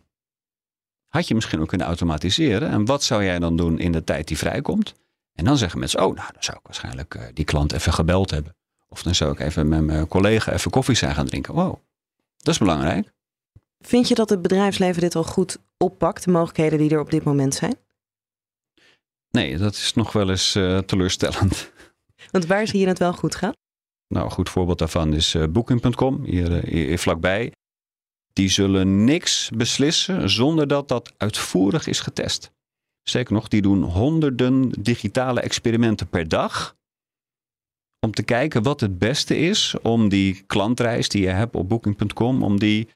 had 1.10 1.28
je 1.28 1.34
misschien 1.34 1.60
ook 1.60 1.68
kunnen 1.68 1.86
automatiseren. 1.86 2.70
En 2.70 2.84
wat 2.84 3.02
zou 3.02 3.24
jij 3.24 3.38
dan 3.38 3.56
doen 3.56 3.78
in 3.78 3.92
de 3.92 4.04
tijd 4.04 4.28
die 4.28 4.38
vrijkomt? 4.38 4.94
En 5.34 5.44
dan 5.44 5.56
zeggen 5.56 5.78
mensen, 5.78 6.00
oh, 6.00 6.14
nou, 6.14 6.28
dan 6.32 6.42
zou 6.42 6.56
ik 6.56 6.64
waarschijnlijk 6.64 7.14
eh, 7.14 7.22
die 7.34 7.44
klant 7.44 7.72
even 7.72 7.92
gebeld 7.92 8.30
hebben. 8.30 8.56
Of 8.88 9.02
dan 9.02 9.14
zou 9.14 9.32
ik 9.32 9.40
even 9.40 9.68
met 9.68 9.84
mijn 9.84 10.08
collega 10.08 10.52
even 10.52 10.70
koffie 10.70 10.94
zijn 10.94 11.14
gaan 11.14 11.26
drinken. 11.26 11.54
Wow, 11.54 11.74
dat 12.36 12.54
is 12.54 12.58
belangrijk. 12.58 13.12
Vind 13.80 14.08
je 14.08 14.14
dat 14.14 14.30
het 14.30 14.42
bedrijfsleven 14.42 15.00
dit 15.00 15.16
al 15.16 15.24
goed 15.24 15.58
oppakt, 15.76 16.24
de 16.24 16.30
mogelijkheden 16.30 16.78
die 16.78 16.90
er 16.90 17.00
op 17.00 17.10
dit 17.10 17.24
moment 17.24 17.54
zijn? 17.54 17.74
Nee, 19.30 19.56
dat 19.56 19.74
is 19.74 19.94
nog 19.94 20.12
wel 20.12 20.30
eens 20.30 20.56
uh, 20.56 20.78
teleurstellend. 20.78 21.72
Want 22.32 22.46
waar 22.46 22.66
zie 22.66 22.80
je 22.80 22.86
het 22.86 22.98
wel 22.98 23.12
goed 23.12 23.34
gaan? 23.34 23.52
Nou, 24.08 24.24
een 24.24 24.30
goed 24.30 24.48
voorbeeld 24.48 24.78
daarvan 24.78 25.14
is 25.14 25.34
uh, 25.34 25.44
Booking.com, 25.46 26.24
hier, 26.24 26.64
hier 26.66 26.98
vlakbij. 26.98 27.52
Die 28.32 28.48
zullen 28.48 29.04
niks 29.04 29.50
beslissen 29.56 30.30
zonder 30.30 30.68
dat 30.68 30.88
dat 30.88 31.12
uitvoerig 31.16 31.86
is 31.86 32.00
getest. 32.00 32.50
Zeker 33.02 33.34
nog, 33.34 33.48
die 33.48 33.62
doen 33.62 33.82
honderden 33.82 34.70
digitale 34.70 35.40
experimenten 35.40 36.08
per 36.08 36.28
dag. 36.28 36.76
Om 38.06 38.12
te 38.12 38.22
kijken 38.22 38.62
wat 38.62 38.80
het 38.80 38.98
beste 38.98 39.38
is 39.38 39.74
om 39.82 40.08
die 40.08 40.42
klantreis 40.46 41.08
die 41.08 41.22
je 41.22 41.28
hebt 41.28 41.54
op 41.54 41.68
booking.com, 41.68 42.42
om 42.42 42.58
die, 42.58 42.88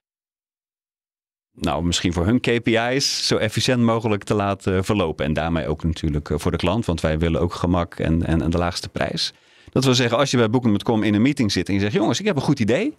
nou 1.54 1.84
misschien 1.84 2.12
voor 2.12 2.26
hun 2.26 2.40
KPI's, 2.40 3.26
zo 3.26 3.36
efficiënt 3.36 3.82
mogelijk 3.82 4.24
te 4.24 4.34
laten 4.34 4.84
verlopen. 4.84 5.24
En 5.24 5.32
daarmee 5.32 5.68
ook 5.68 5.84
natuurlijk 5.84 6.30
voor 6.34 6.50
de 6.50 6.56
klant, 6.56 6.84
want 6.84 7.00
wij 7.00 7.18
willen 7.18 7.40
ook 7.40 7.54
gemak 7.54 7.94
en, 7.94 8.26
en, 8.26 8.42
en 8.42 8.50
de 8.50 8.58
laagste 8.58 8.88
prijs. 8.88 9.32
Dat 9.70 9.84
wil 9.84 9.94
zeggen, 9.94 10.18
als 10.18 10.30
je 10.30 10.36
bij 10.36 10.50
booking.com 10.50 11.02
in 11.02 11.14
een 11.14 11.22
meeting 11.22 11.52
zit 11.52 11.68
en 11.68 11.74
je 11.74 11.80
zegt, 11.80 11.92
jongens, 11.92 12.20
ik 12.20 12.26
heb 12.26 12.36
een 12.36 12.42
goed 12.42 12.60
idee. 12.60 12.96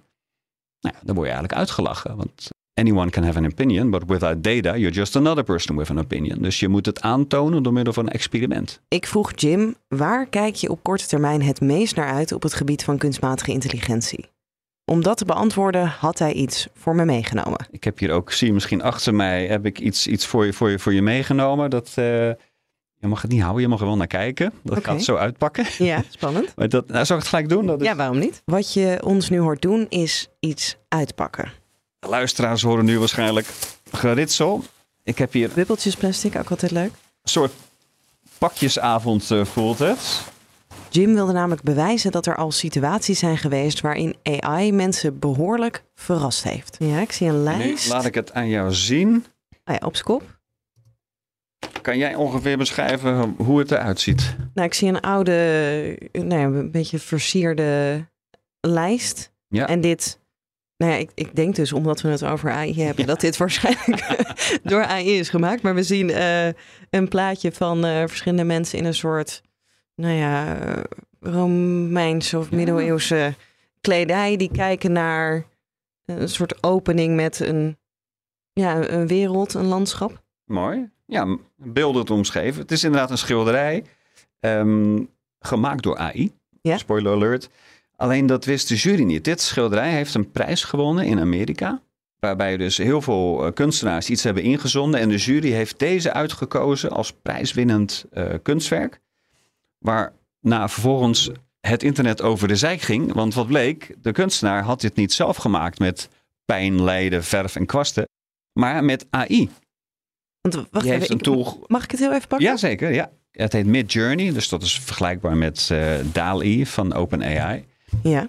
Nou, 0.79 0.95
dan 1.03 1.15
word 1.15 1.27
je 1.27 1.33
eigenlijk 1.33 1.53
uitgelachen. 1.53 2.17
Want 2.17 2.49
anyone 2.73 3.09
can 3.09 3.23
have 3.23 3.37
an 3.37 3.45
opinion, 3.45 3.89
but 3.89 4.03
without 4.07 4.43
data, 4.43 4.77
you're 4.77 4.95
just 4.95 5.15
another 5.15 5.43
person 5.43 5.75
with 5.75 5.89
an 5.89 5.99
opinion. 5.99 6.41
Dus 6.41 6.59
je 6.59 6.67
moet 6.67 6.85
het 6.85 7.01
aantonen 7.01 7.63
door 7.63 7.73
middel 7.73 7.93
van 7.93 8.05
een 8.05 8.11
experiment. 8.11 8.81
Ik 8.87 9.07
vroeg 9.07 9.31
Jim, 9.35 9.75
waar 9.87 10.27
kijk 10.27 10.55
je 10.55 10.69
op 10.69 10.83
korte 10.83 11.07
termijn 11.07 11.41
het 11.41 11.61
meest 11.61 11.95
naar 11.95 12.13
uit 12.13 12.31
op 12.31 12.43
het 12.43 12.53
gebied 12.53 12.83
van 12.83 12.97
kunstmatige 12.97 13.51
intelligentie? 13.51 14.34
Om 14.85 15.03
dat 15.03 15.17
te 15.17 15.25
beantwoorden 15.25 15.87
had 15.87 16.19
hij 16.19 16.33
iets 16.33 16.67
voor 16.73 16.95
me 16.95 17.05
meegenomen. 17.05 17.67
Ik 17.71 17.83
heb 17.83 17.99
hier 17.99 18.11
ook, 18.11 18.31
zie 18.31 18.47
je 18.47 18.53
misschien 18.53 18.81
achter 18.81 19.15
mij, 19.15 19.47
heb 19.47 19.65
ik 19.65 19.79
iets, 19.79 20.07
iets 20.07 20.25
voor, 20.25 20.45
je, 20.45 20.53
voor, 20.53 20.69
je, 20.69 20.79
voor 20.79 20.93
je 20.93 21.01
meegenomen. 21.01 21.69
Dat, 21.69 21.87
uh, 21.95 22.05
je 22.99 23.07
mag 23.07 23.21
het 23.21 23.31
niet 23.31 23.41
houden, 23.41 23.61
je 23.61 23.67
mag 23.67 23.79
er 23.79 23.85
wel 23.85 23.97
naar 23.97 24.07
kijken. 24.07 24.53
Dat 24.63 24.77
okay. 24.77 24.93
gaat 24.93 25.03
zo 25.03 25.15
uitpakken. 25.15 25.65
Ja, 25.77 26.03
spannend. 26.09 26.55
maar 26.55 26.69
dat, 26.69 26.87
nou, 26.87 27.05
zal 27.05 27.15
ik 27.15 27.21
het 27.21 27.31
gelijk 27.31 27.49
doen? 27.49 27.65
Dat 27.65 27.81
is... 27.81 27.87
Ja, 27.87 27.95
waarom 27.95 28.19
niet? 28.19 28.41
Wat 28.45 28.73
je 28.73 29.01
ons 29.03 29.29
nu 29.29 29.39
hoort 29.39 29.61
doen 29.61 29.85
is 29.89 30.27
iets 30.39 30.77
uitpakken. 30.87 31.51
De 31.99 32.07
luisteraars 32.07 32.61
horen 32.61 32.85
nu 32.85 32.99
waarschijnlijk 32.99 33.47
geritsel. 33.91 34.63
Ik 35.03 35.17
heb 35.17 35.33
hier... 35.33 35.49
Wippeltjes 35.53 35.95
plastic, 35.95 36.35
ook 36.35 36.49
altijd 36.49 36.71
leuk. 36.71 36.91
Een 36.91 37.31
soort 37.31 37.51
pakjesavond 38.37 39.31
uh, 39.31 39.45
voelt 39.45 39.79
het. 39.79 40.33
Jim 40.89 41.13
wilde 41.13 41.33
namelijk 41.33 41.61
bewijzen 41.61 42.11
dat 42.11 42.25
er 42.25 42.35
al 42.35 42.51
situaties 42.51 43.19
zijn 43.19 43.37
geweest 43.37 43.81
waarin 43.81 44.15
AI 44.23 44.71
mensen 44.71 45.19
behoorlijk 45.19 45.83
verrast 45.93 46.43
heeft. 46.43 46.75
Ja, 46.79 46.99
ik 46.99 47.11
zie 47.11 47.27
een 47.27 47.43
lijst. 47.43 47.85
Nu 47.85 47.91
laat 47.91 48.05
ik 48.05 48.15
het 48.15 48.33
aan 48.33 48.49
jou 48.49 48.73
zien. 48.73 49.25
Ah 49.63 49.75
ja, 49.79 49.87
op 49.87 50.01
kop. 50.03 50.39
Kan 51.81 51.97
jij 51.97 52.15
ongeveer 52.15 52.57
beschrijven 52.57 53.35
hoe 53.37 53.59
het 53.59 53.71
eruit 53.71 53.99
ziet? 53.99 54.35
Nou, 54.53 54.67
ik 54.67 54.73
zie 54.73 54.87
een 54.87 54.99
oude, 54.99 55.97
nou 56.11 56.39
ja, 56.39 56.43
een 56.43 56.71
beetje 56.71 56.99
versierde 56.99 58.05
lijst. 58.59 59.33
Ja. 59.47 59.67
En 59.67 59.81
dit, 59.81 60.19
nou 60.77 60.91
ja, 60.91 60.97
ik, 60.97 61.11
ik 61.13 61.35
denk 61.35 61.55
dus 61.55 61.73
omdat 61.73 62.01
we 62.01 62.09
het 62.09 62.23
over 62.23 62.51
AI 62.51 62.81
hebben, 62.85 63.05
dat 63.05 63.21
dit 63.21 63.37
waarschijnlijk 63.37 64.25
door 64.63 64.85
AI 64.85 65.17
is 65.17 65.29
gemaakt. 65.29 65.61
Maar 65.61 65.75
we 65.75 65.83
zien 65.83 66.09
uh, 66.09 66.47
een 66.89 67.07
plaatje 67.09 67.51
van 67.51 67.85
uh, 67.85 67.99
verschillende 67.99 68.43
mensen 68.43 68.77
in 68.77 68.85
een 68.85 68.93
soort, 68.93 69.41
nou 69.95 70.13
ja, 70.13 70.57
Romeinse 71.19 72.37
of 72.37 72.51
middeleeuwse 72.51 73.33
kledij. 73.81 74.37
Die 74.37 74.51
kijken 74.51 74.91
naar 74.91 75.45
een 76.05 76.29
soort 76.29 76.63
opening 76.63 77.15
met 77.15 77.39
een, 77.39 77.77
ja, 78.53 78.89
een 78.89 79.07
wereld, 79.07 79.53
een 79.53 79.65
landschap. 79.65 80.23
Mooi 80.45 80.93
ja, 81.05 81.37
beeldend 81.57 82.09
omschreven. 82.09 82.61
Het 82.61 82.71
is 82.71 82.83
inderdaad 82.83 83.11
een 83.11 83.17
schilderij 83.17 83.83
um, 84.39 85.09
gemaakt 85.39 85.83
door 85.83 85.97
AI. 85.97 86.31
Ja? 86.61 86.77
Spoiler 86.77 87.13
alert. 87.13 87.49
Alleen 87.95 88.25
dat 88.25 88.45
wist 88.45 88.67
de 88.67 88.75
jury 88.75 89.03
niet. 89.03 89.23
Dit 89.23 89.41
schilderij 89.41 89.91
heeft 89.91 90.13
een 90.13 90.31
prijs 90.31 90.63
gewonnen 90.63 91.05
in 91.05 91.19
Amerika. 91.19 91.81
Waarbij 92.19 92.57
dus 92.57 92.77
heel 92.77 93.01
veel 93.01 93.51
kunstenaars 93.53 94.09
iets 94.09 94.23
hebben 94.23 94.43
ingezonden. 94.43 94.99
En 94.99 95.09
de 95.09 95.17
jury 95.17 95.51
heeft 95.51 95.79
deze 95.79 96.13
uitgekozen 96.13 96.89
als 96.89 97.13
prijswinnend 97.13 98.05
uh, 98.13 98.33
kunstwerk. 98.41 99.01
Waarna 99.85 100.69
vervolgens 100.69 101.29
het 101.59 101.83
internet 101.83 102.21
over 102.21 102.47
de 102.47 102.55
zijk 102.55 102.81
ging. 102.81 103.13
Want 103.13 103.33
wat 103.33 103.47
bleek, 103.47 103.95
de 104.01 104.11
kunstenaar 104.11 104.63
had 104.63 104.81
dit 104.81 104.95
niet 104.95 105.13
zelf 105.13 105.37
gemaakt 105.37 105.79
met 105.79 106.09
pijn, 106.45 106.83
lijden, 106.83 107.23
verf 107.23 107.55
en 107.55 107.65
kwasten. 107.65 108.07
Maar 108.59 108.83
met 108.83 109.07
AI. 109.09 109.49
Want 110.41 110.67
wacht 110.71 110.85
even, 110.85 111.11
een 111.11 111.17
tool... 111.17 111.63
mag 111.67 111.83
ik 111.83 111.91
het 111.91 111.99
heel 111.99 112.13
even 112.13 112.27
pakken? 112.27 112.47
Jazeker, 112.47 112.93
ja. 112.93 113.11
Het 113.31 113.53
heet 113.53 113.65
Mid 113.65 113.93
Journey, 113.93 114.33
dus 114.33 114.49
dat 114.49 114.63
is 114.63 114.79
vergelijkbaar 114.79 115.37
met 115.37 115.69
uh, 115.71 115.93
DALI 116.11 116.65
van 116.65 116.93
OpenAI. 116.93 117.65
Ja. 118.03 118.27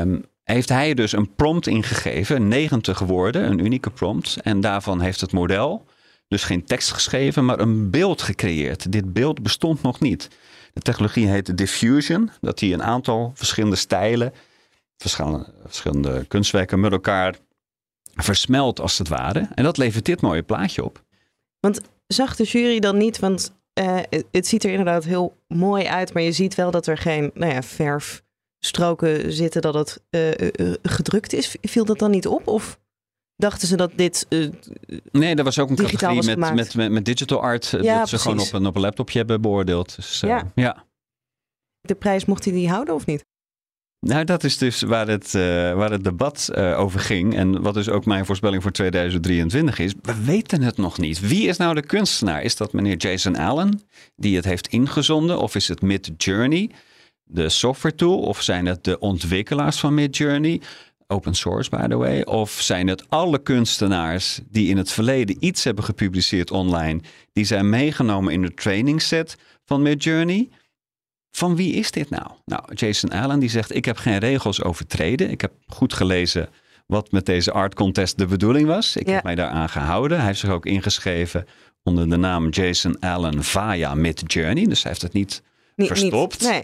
Um, 0.00 0.24
heeft 0.42 0.68
hij 0.68 0.94
dus 0.94 1.12
een 1.12 1.34
prompt 1.34 1.66
ingegeven, 1.66 2.48
90 2.48 2.98
woorden, 2.98 3.50
een 3.50 3.58
unieke 3.58 3.90
prompt. 3.90 4.36
En 4.42 4.60
daarvan 4.60 5.00
heeft 5.00 5.20
het 5.20 5.32
model 5.32 5.86
dus 6.28 6.44
geen 6.44 6.64
tekst 6.64 6.92
geschreven, 6.92 7.44
maar 7.44 7.60
een 7.60 7.90
beeld 7.90 8.22
gecreëerd. 8.22 8.92
Dit 8.92 9.12
beeld 9.12 9.42
bestond 9.42 9.82
nog 9.82 10.00
niet. 10.00 10.28
De 10.72 10.80
technologie 10.80 11.28
heet 11.28 11.56
diffusion, 11.56 12.30
dat 12.40 12.60
hij 12.60 12.72
een 12.72 12.82
aantal 12.82 13.32
verschillende 13.34 13.76
stijlen, 13.76 14.32
verschillende, 14.96 15.46
verschillende 15.66 16.24
kunstwerken 16.24 16.80
met 16.80 16.92
elkaar 16.92 17.36
versmelt 18.14 18.80
als 18.80 18.98
het 18.98 19.08
ware. 19.08 19.48
En 19.54 19.64
dat 19.64 19.76
levert 19.76 20.04
dit 20.04 20.20
mooie 20.20 20.42
plaatje 20.42 20.84
op. 20.84 21.02
Want 21.60 21.80
zag 22.06 22.36
de 22.36 22.44
jury 22.44 22.78
dan 22.78 22.96
niet, 22.96 23.18
want 23.18 23.52
uh, 23.80 23.98
het 24.30 24.46
ziet 24.46 24.64
er 24.64 24.70
inderdaad 24.70 25.04
heel 25.04 25.36
mooi 25.48 25.86
uit, 25.86 26.12
maar 26.12 26.22
je 26.22 26.32
ziet 26.32 26.54
wel 26.54 26.70
dat 26.70 26.86
er 26.86 26.98
geen 26.98 27.30
nou 27.34 27.52
ja, 27.52 27.62
verfstroken 27.62 29.32
zitten, 29.32 29.62
dat 29.62 29.74
het 29.74 30.02
uh, 30.10 30.30
uh, 30.30 30.74
gedrukt 30.82 31.32
is. 31.32 31.56
Viel 31.60 31.84
dat 31.84 31.98
dan 31.98 32.10
niet 32.10 32.26
op? 32.26 32.46
Of 32.46 32.78
dachten 33.36 33.68
ze 33.68 33.76
dat 33.76 33.92
dit. 33.96 34.26
nee, 35.10 35.34
er 35.34 35.44
was 35.44 35.58
ook 35.58 35.70
een 35.70 35.76
categorie 35.76 36.24
met, 36.24 36.54
met, 36.54 36.74
met, 36.74 36.90
met, 36.90 37.04
digital 37.04 37.42
art. 37.42 37.66
Ja, 37.66 37.78
dat 37.78 37.82
precies. 37.82 38.10
ze 38.10 38.18
gewoon 38.18 38.40
op 38.40 38.52
een, 38.52 38.66
op 38.66 38.74
een 38.74 38.80
laptopje 38.80 39.18
hebben 39.18 39.40
beoordeeld. 39.40 39.96
Dus, 39.96 40.20
ja. 40.20 40.52
ja. 40.54 40.84
De 41.80 41.94
prijs 41.94 42.24
mocht 42.24 42.44
hij 42.44 42.52
die 42.52 42.68
houden 42.68 42.94
of 42.94 43.06
niet? 43.06 43.24
Nou, 44.06 44.24
dat 44.24 44.44
is 44.44 44.58
dus 44.58 44.82
waar 44.82 45.08
het, 45.08 45.34
uh, 45.34 45.42
waar 45.74 45.90
het 45.90 46.04
debat 46.04 46.50
uh, 46.54 46.78
over 46.78 47.00
ging. 47.00 47.36
En 47.36 47.62
wat 47.62 47.74
dus 47.74 47.88
ook 47.88 48.04
mijn 48.04 48.26
voorspelling 48.26 48.62
voor 48.62 48.72
2023 48.72 49.78
is. 49.78 49.94
We 50.02 50.24
weten 50.24 50.62
het 50.62 50.76
nog 50.76 50.98
niet. 50.98 51.20
Wie 51.20 51.48
is 51.48 51.56
nou 51.56 51.74
de 51.74 51.82
kunstenaar? 51.82 52.42
Is 52.42 52.56
dat 52.56 52.72
meneer 52.72 52.96
Jason 52.96 53.36
Allen, 53.36 53.80
die 54.16 54.36
het 54.36 54.44
heeft 54.44 54.66
ingezonden? 54.66 55.38
Of 55.38 55.54
is 55.54 55.68
het 55.68 55.82
Mid 55.82 56.10
Journey, 56.16 56.70
de 57.24 57.48
software 57.48 57.94
tool? 57.94 58.18
Of 58.18 58.42
zijn 58.42 58.66
het 58.66 58.84
de 58.84 58.98
ontwikkelaars 58.98 59.80
van 59.80 59.94
Mid 59.94 60.16
Journey? 60.16 60.60
Open 61.12 61.34
source, 61.34 61.70
by 61.70 61.86
the 61.86 61.96
way. 61.96 62.22
Of 62.22 62.50
zijn 62.50 62.88
het 62.88 63.04
alle 63.08 63.38
kunstenaars 63.38 64.40
die 64.50 64.68
in 64.68 64.76
het 64.76 64.92
verleden 64.92 65.36
iets 65.40 65.64
hebben 65.64 65.84
gepubliceerd 65.84 66.50
online, 66.50 67.00
die 67.32 67.44
zijn 67.44 67.68
meegenomen 67.68 68.32
in 68.32 68.42
de 68.42 68.54
training 68.54 69.02
set 69.02 69.36
van 69.64 69.82
Mid 69.82 70.04
Journey? 70.04 70.48
Van 71.30 71.56
wie 71.56 71.74
is 71.74 71.90
dit 71.90 72.10
nou? 72.10 72.26
Nou, 72.44 72.74
Jason 72.74 73.10
Allen 73.10 73.38
die 73.38 73.48
zegt: 73.48 73.74
Ik 73.74 73.84
heb 73.84 73.96
geen 73.96 74.18
regels 74.18 74.62
overtreden. 74.62 75.30
Ik 75.30 75.40
heb 75.40 75.52
goed 75.66 75.92
gelezen 75.92 76.48
wat 76.86 77.12
met 77.12 77.26
deze 77.26 77.52
art 77.52 77.74
contest 77.74 78.18
de 78.18 78.26
bedoeling 78.26 78.66
was. 78.66 78.96
Ik 78.96 79.06
ja. 79.06 79.12
heb 79.12 79.24
mij 79.24 79.34
daaraan 79.34 79.68
gehouden. 79.68 80.16
Hij 80.18 80.26
heeft 80.26 80.38
zich 80.38 80.50
ook 80.50 80.66
ingeschreven 80.66 81.46
onder 81.82 82.08
de 82.08 82.16
naam 82.16 82.48
Jason 82.48 82.98
Allen 82.98 83.44
via 83.44 83.94
Mid 83.94 84.22
Journey. 84.32 84.66
Dus 84.66 84.82
hij 84.82 84.90
heeft 84.90 85.02
het 85.02 85.12
niet, 85.12 85.42
niet 85.76 85.88
verstopt. 85.88 86.40
Niet, 86.40 86.50
nee. 86.50 86.62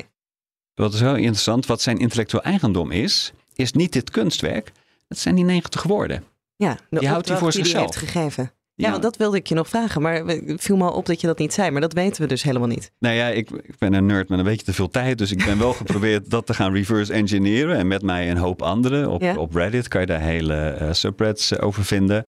wat 0.74 0.94
is 0.94 1.00
heel 1.00 1.16
interessant, 1.16 1.66
wat 1.66 1.80
zijn 1.80 1.98
intellectueel 1.98 2.42
eigendom 2.42 2.90
is, 2.90 3.32
is 3.59 3.73
niet 3.73 3.92
dit 3.92 4.11
kunstwerk. 4.11 4.73
Het 5.09 5.18
zijn 5.18 5.35
die 5.35 5.44
90 5.44 5.83
woorden. 5.83 6.25
Ja, 6.57 6.79
Die 6.90 7.09
houdt 7.09 7.29
hij 7.29 7.37
voor 7.38 7.47
opdracht 7.47 7.53
die 7.55 7.64
zichzelf. 7.64 7.94
heeft 7.94 8.12
gegeven. 8.12 8.42
Ja, 8.75 8.85
Ja. 8.85 8.90
want 8.90 9.03
dat 9.03 9.16
wilde 9.16 9.37
ik 9.37 9.47
je 9.47 9.55
nog 9.55 9.68
vragen, 9.68 10.03
maar 10.03 10.25
het 10.27 10.61
viel 10.62 10.77
me 10.77 10.85
al 10.85 10.92
op 10.92 11.07
dat 11.07 11.21
je 11.21 11.27
dat 11.27 11.38
niet 11.38 11.53
zei. 11.53 11.71
Maar 11.71 11.81
dat 11.81 11.92
weten 11.92 12.23
we 12.23 12.29
dus 12.29 12.42
helemaal 12.42 12.68
niet. 12.68 12.90
Nou 12.99 13.14
ja, 13.14 13.29
ik, 13.29 13.51
ik 13.51 13.79
ben 13.79 13.92
een 13.92 14.07
nerd 14.07 14.29
met 14.29 14.38
een 14.38 14.44
beetje 14.44 14.64
te 14.64 14.73
veel 14.73 14.88
tijd. 14.88 15.18
Dus 15.18 15.31
ik 15.31 15.44
ben 15.44 15.59
wel 15.59 15.73
geprobeerd 15.83 16.31
dat 16.31 16.47
te 16.47 16.55
gaan 16.55 16.73
reverse 16.73 17.12
engineeren. 17.12 17.77
En 17.77 17.87
met 17.87 18.03
mij 18.03 18.31
een 18.31 18.37
hoop 18.37 18.62
anderen. 18.62 19.11
Op, 19.11 19.21
Ja. 19.23 19.37
op 19.37 19.55
Reddit 19.55 19.88
kan 19.88 20.01
je 20.01 20.07
daar 20.07 20.21
hele 20.21 20.55
eh, 20.55 20.92
subreddits 20.92 21.51
eh, 21.51 21.66
over 21.66 21.85
vinden. 21.85 22.27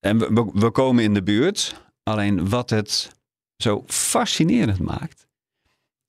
En 0.00 0.18
we, 0.18 0.28
we, 0.32 0.50
we 0.54 0.70
komen 0.70 1.04
in 1.04 1.14
de 1.14 1.22
buurt. 1.22 1.74
Alleen 2.02 2.48
wat 2.48 2.70
het 2.70 3.10
zo 3.56 3.84
fascinerend 3.86 4.78
maakt. 4.78 5.26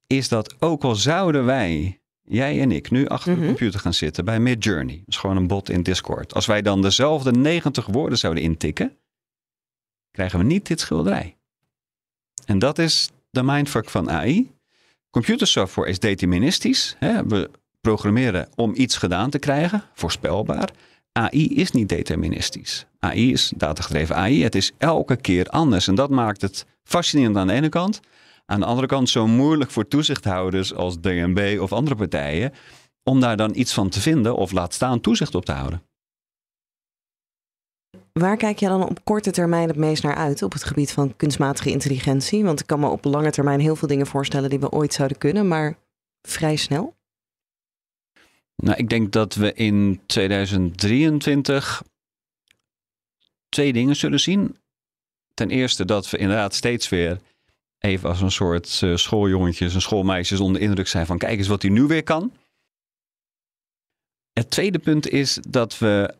Is 0.08 0.30
dat 0.30 0.56
ook 0.62 0.84
al 0.84 0.96
zouden 0.96 1.46
wij, 1.46 1.99
jij 2.30 2.62
en 2.62 2.72
ik, 2.72 2.92
nu 2.92 3.08
achter 3.08 3.32
Mhm. 3.32 3.42
de 3.42 3.48
computer 3.48 3.80
gaan 3.80 3.94
zitten 3.94 4.26
bij 4.26 4.40
Midjourney. 4.40 4.96
Dat 4.96 5.08
is 5.08 5.18
gewoon 5.18 5.38
een 5.38 5.48
bot 5.48 5.70
in 5.70 5.84
Discord. 5.84 6.34
Als 6.34 6.46
wij 6.46 6.62
dan 6.62 6.82
dezelfde 6.82 7.32
90 7.32 7.86
woorden 7.86 8.18
zouden 8.18 8.44
intikken. 8.44 8.98
Krijgen 10.12 10.40
we 10.40 10.46
niet 10.46 10.68
dit 10.68 10.80
schilderij. 10.80 11.36
En 12.46 12.60
dat 12.60 12.80
is 12.80 13.10
de 13.30 13.44
mindfuck 13.44 13.90
van 13.90 14.10
AI. 14.10 14.52
Computersoftware 15.10 15.90
is 15.90 16.00
deterministisch. 16.00 16.96
Hè? 17.00 17.26
We 17.26 17.50
programmeren 17.82 18.50
om 18.56 18.72
iets 18.76 18.98
gedaan 18.98 19.30
te 19.30 19.40
krijgen, 19.40 19.84
voorspelbaar. 19.94 20.70
AI 21.12 21.56
is 21.56 21.72
niet 21.72 21.90
deterministisch. 21.90 22.86
AI 23.00 23.32
is 23.32 23.54
datagedreven 23.56 24.16
AI. 24.16 24.44
Het 24.44 24.56
is 24.56 24.72
elke 24.78 25.16
keer 25.16 25.46
anders. 25.48 25.88
En 25.88 25.96
dat 25.96 26.10
maakt 26.10 26.42
het 26.42 26.66
fascinerend 26.84 27.38
aan 27.38 27.48
de 27.48 27.54
ene 27.54 27.70
kant. 27.70 28.00
Aan 28.50 28.60
de 28.60 28.66
andere 28.66 28.88
kant 28.88 29.10
zo 29.10 29.28
moeilijk 29.28 29.72
voor 29.72 29.88
toezichthouders 29.88 30.74
als 30.74 31.00
DNB 31.00 31.58
of 31.62 31.72
andere 31.72 31.96
partijen. 31.96 32.54
om 33.04 33.20
daar 33.20 33.38
dan 33.38 33.56
iets 33.56 33.74
van 33.74 33.90
te 33.90 34.02
vinden 34.02 34.36
of 34.36 34.52
laat 34.52 34.74
staan 34.74 35.02
toezicht 35.02 35.36
op 35.36 35.46
te 35.46 35.52
houden. 35.52 35.84
Waar 38.12 38.38
kijk 38.38 38.60
je 38.60 38.68
dan 38.68 38.90
op 38.90 39.04
korte 39.04 39.32
termijn 39.32 39.68
het 39.68 39.78
meest 39.78 40.04
naar 40.04 40.16
uit 40.16 40.44
op 40.44 40.54
het 40.54 40.64
gebied 40.64 40.92
van 40.92 41.16
kunstmatige 41.16 41.72
intelligentie? 41.72 42.44
Want 42.44 42.60
ik 42.60 42.68
kan 42.68 42.80
me 42.80 42.88
op 42.88 43.04
lange 43.04 43.32
termijn 43.32 43.60
heel 43.60 43.76
veel 43.76 43.88
dingen 43.88 44.08
voorstellen 44.08 44.50
die 44.50 44.60
we 44.60 44.70
ooit 44.70 44.94
zouden 44.94 45.18
kunnen, 45.18 45.48
maar 45.48 45.78
vrij 46.22 46.56
snel. 46.56 46.96
Nou, 48.56 48.78
ik 48.78 48.90
denk 48.90 49.12
dat 49.12 49.36
we 49.36 49.54
in 49.54 50.02
2023 50.06 51.84
twee 53.50 53.74
dingen 53.74 53.96
zullen 53.96 54.20
zien. 54.20 54.58
Ten 55.34 55.50
eerste 55.50 55.86
dat 55.86 56.10
we 56.10 56.18
inderdaad 56.18 56.56
steeds 56.56 56.90
weer 56.90 57.20
even 57.80 58.10
als 58.10 58.22
een 58.22 58.32
soort 58.32 58.80
eh, 58.84 58.96
schooljongetjes 58.96 59.74
en 59.74 59.82
schoolmeisjes 59.82 60.40
onder 60.40 60.62
indruk 60.62 60.88
zijn 60.88 61.06
van 61.06 61.18
kijk 61.18 61.38
eens 61.38 61.48
wat 61.48 61.62
hij 61.62 61.72
nu 61.72 61.84
weer 61.84 62.04
kan. 62.04 62.34
Het 64.34 64.50
tweede 64.50 64.80
punt 64.80 65.10
is 65.10 65.40
dat 65.50 65.78
we 65.78 66.14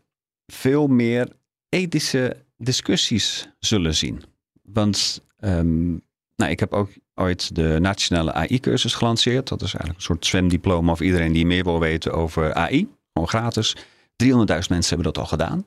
veel 0.46 0.88
meer 0.88 1.28
ethische 1.70 2.46
discussies 2.58 3.50
zullen 3.60 3.96
zien. 3.96 4.24
Want 4.62 5.22
ehm, 5.38 5.90
nou, 6.36 6.52
ik 6.52 6.60
heb 6.60 6.74
ook 6.74 6.90
ooit 7.14 7.56
de 7.56 7.78
nationale 7.80 8.34
AI-cursus 8.34 8.94
gelanceerd. 8.94 9.48
Dat 9.48 9.62
is 9.62 9.74
eigenlijk 9.74 9.96
een 9.96 10.06
soort 10.06 10.26
zwemdiploma 10.26 10.96
voor 10.96 11.06
iedereen 11.06 11.32
die 11.32 11.46
meer 11.46 11.64
wil 11.64 11.80
weten 11.80 12.12
over 12.14 12.54
AI. 12.54 12.88
Gewoon 13.14 13.28
gratis. 13.28 13.76
300.000 13.76 13.84
mensen 14.48 14.70
hebben 14.70 15.04
dat 15.04 15.18
al 15.18 15.26
gedaan. 15.26 15.66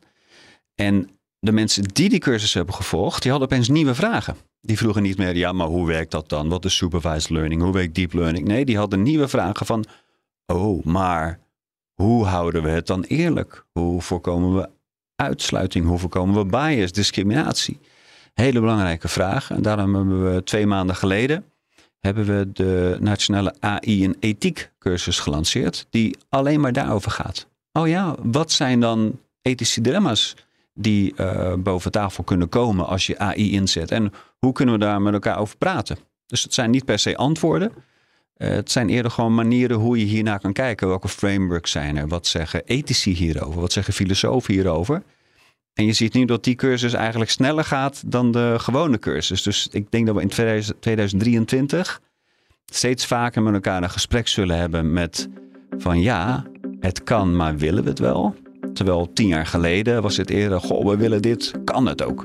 En 0.74 1.10
de 1.38 1.52
mensen 1.52 1.82
die 1.82 2.08
die 2.08 2.18
cursus 2.18 2.54
hebben 2.54 2.74
gevolgd, 2.74 3.22
die 3.22 3.30
hadden 3.30 3.50
opeens 3.50 3.68
nieuwe 3.68 3.94
vragen. 3.94 4.36
Die 4.64 4.76
vroegen 4.76 5.02
niet 5.02 5.18
meer, 5.18 5.36
ja, 5.36 5.52
maar 5.52 5.66
hoe 5.66 5.86
werkt 5.86 6.10
dat 6.10 6.28
dan? 6.28 6.48
Wat 6.48 6.64
is 6.64 6.76
supervised 6.76 7.30
learning? 7.30 7.62
Hoe 7.62 7.72
werkt 7.72 7.94
deep 7.94 8.12
learning? 8.12 8.46
Nee, 8.46 8.64
die 8.64 8.76
hadden 8.76 9.02
nieuwe 9.02 9.28
vragen 9.28 9.66
van, 9.66 9.84
oh, 10.46 10.84
maar 10.84 11.38
hoe 11.94 12.24
houden 12.24 12.62
we 12.62 12.70
het 12.70 12.86
dan 12.86 13.02
eerlijk? 13.02 13.64
Hoe 13.72 14.02
voorkomen 14.02 14.54
we 14.54 14.68
uitsluiting? 15.16 15.86
Hoe 15.86 15.98
voorkomen 15.98 16.34
we 16.34 16.44
bias, 16.44 16.92
discriminatie? 16.92 17.78
Hele 18.34 18.60
belangrijke 18.60 19.08
vragen. 19.08 19.56
En 19.56 19.62
daarom 19.62 19.94
hebben 19.94 20.34
we 20.34 20.42
twee 20.42 20.66
maanden 20.66 20.96
geleden 20.96 21.44
hebben 22.02 22.24
we 22.24 22.52
de 22.52 22.96
Nationale 23.00 23.54
AI 23.60 24.04
en 24.04 24.16
Ethiek 24.20 24.70
cursus 24.78 25.18
gelanceerd, 25.18 25.86
die 25.90 26.16
alleen 26.28 26.60
maar 26.60 26.72
daarover 26.72 27.10
gaat. 27.10 27.46
Oh 27.72 27.88
ja, 27.88 28.14
wat 28.22 28.52
zijn 28.52 28.80
dan 28.80 29.18
ethische 29.42 29.80
dilemma's 29.80 30.36
die 30.74 31.14
eh, 31.14 31.54
boven 31.58 31.90
tafel 31.90 32.24
kunnen 32.24 32.48
komen 32.48 32.86
als 32.86 33.06
je 33.06 33.18
AI 33.18 33.52
inzet? 33.52 33.90
En 33.90 34.12
hoe 34.38 34.52
kunnen 34.52 34.74
we 34.74 34.80
daar 34.80 35.02
met 35.02 35.12
elkaar 35.12 35.38
over 35.38 35.56
praten? 35.56 35.96
Dus 36.26 36.42
het 36.42 36.54
zijn 36.54 36.70
niet 36.70 36.84
per 36.84 36.98
se 36.98 37.16
antwoorden. 37.16 37.72
Eh, 38.36 38.48
het 38.50 38.70
zijn 38.70 38.88
eerder 38.88 39.10
gewoon 39.10 39.34
manieren 39.34 39.76
hoe 39.76 39.98
je 39.98 40.04
hiernaar 40.04 40.40
kan 40.40 40.52
kijken. 40.52 40.88
Welke 40.88 41.08
frameworks 41.08 41.70
zijn 41.70 41.96
er? 41.96 42.08
Wat 42.08 42.26
zeggen 42.26 42.64
ethici 42.64 43.12
hierover? 43.14 43.60
Wat 43.60 43.72
zeggen 43.72 43.94
filosofen 43.94 44.54
hierover? 44.54 45.02
En 45.74 45.84
je 45.84 45.92
ziet 45.92 46.12
nu 46.14 46.24
dat 46.24 46.44
die 46.44 46.54
cursus 46.54 46.92
eigenlijk 46.92 47.30
sneller 47.30 47.64
gaat 47.64 48.02
dan 48.06 48.32
de 48.32 48.54
gewone 48.58 48.98
cursus. 48.98 49.42
Dus 49.42 49.68
ik 49.70 49.90
denk 49.90 50.06
dat 50.06 50.14
we 50.14 50.22
in 50.22 50.28
2000 50.28 50.80
2023 50.80 52.00
steeds 52.66 53.06
vaker 53.06 53.42
met 53.42 53.54
elkaar 53.54 53.82
een 53.82 53.90
gesprek 53.90 54.28
zullen 54.28 54.58
hebben 54.58 54.92
met 54.92 55.28
van 55.78 56.00
ja, 56.00 56.46
het 56.80 57.02
kan, 57.02 57.36
maar 57.36 57.56
willen 57.56 57.82
we 57.82 57.88
het 57.88 57.98
wel? 57.98 58.34
Terwijl 58.72 59.12
tien 59.12 59.26
jaar 59.26 59.46
geleden 59.46 60.02
was 60.02 60.16
het 60.16 60.30
eerder, 60.30 60.60
goh, 60.60 60.86
we 60.86 60.96
willen 60.96 61.22
dit, 61.22 61.52
kan 61.64 61.86
het 61.86 62.02
ook? 62.02 62.24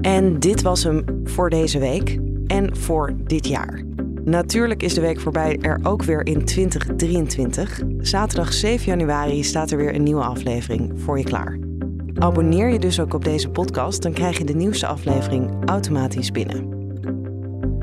En 0.00 0.38
dit 0.38 0.62
was 0.62 0.82
hem 0.82 1.04
voor 1.24 1.50
deze 1.50 1.78
week 1.78 2.18
en 2.46 2.76
voor 2.76 3.12
dit 3.26 3.46
jaar. 3.46 3.82
Natuurlijk 4.24 4.82
is 4.82 4.94
de 4.94 5.00
week 5.00 5.20
voorbij 5.20 5.58
er 5.60 5.80
ook 5.82 6.02
weer 6.02 6.26
in 6.26 6.44
2023. 6.44 7.80
Zaterdag 7.98 8.52
7 8.52 8.86
januari 8.86 9.42
staat 9.42 9.70
er 9.70 9.76
weer 9.76 9.94
een 9.94 10.02
nieuwe 10.02 10.24
aflevering 10.24 10.92
voor 10.96 11.18
je 11.18 11.24
klaar. 11.24 11.58
Abonneer 12.14 12.68
je 12.68 12.78
dus 12.78 13.00
ook 13.00 13.14
op 13.14 13.24
deze 13.24 13.50
podcast, 13.50 14.02
dan 14.02 14.12
krijg 14.12 14.38
je 14.38 14.44
de 14.44 14.54
nieuwste 14.54 14.86
aflevering 14.86 15.50
automatisch 15.64 16.30
binnen. 16.30 16.74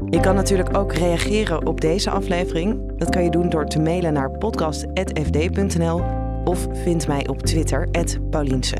Je 0.10 0.20
kan 0.20 0.36
natuurlijk 0.36 0.78
ook 0.78 0.94
reageren 0.94 1.66
op 1.68 1.82
deze 1.82 2.10
aflevering. 2.10 2.71
Dat 3.02 3.10
kan 3.10 3.24
je 3.24 3.30
doen 3.30 3.50
door 3.50 3.66
te 3.66 3.80
mailen 3.80 4.14
naar 4.14 4.32
podcast.fd.nl 4.32 6.02
of 6.44 6.68
vind 6.72 7.08
mij 7.08 7.28
op 7.28 7.42
Twitter, 7.42 7.88
Pauliense. 8.30 8.76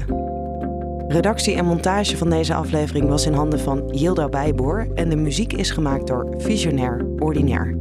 Redactie 1.08 1.56
en 1.56 1.66
montage 1.66 2.18
van 2.18 2.30
deze 2.30 2.54
aflevering 2.54 3.08
was 3.08 3.26
in 3.26 3.34
handen 3.34 3.60
van 3.60 3.90
Yilda 3.92 4.30
Bijboer 4.30 4.88
en 4.96 5.10
de 5.10 5.16
muziek 5.16 5.54
is 5.54 5.72
gemaakt 5.72 6.08
door 6.08 6.34
Visionair 6.38 7.06
Ordinair. 7.20 7.78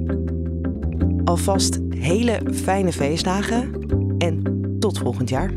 Alvast 1.24 1.78
hele 1.88 2.40
fijne 2.52 2.92
feestdagen 2.92 3.72
en 4.18 4.42
tot 4.78 4.98
volgend 4.98 5.28
jaar. 5.28 5.50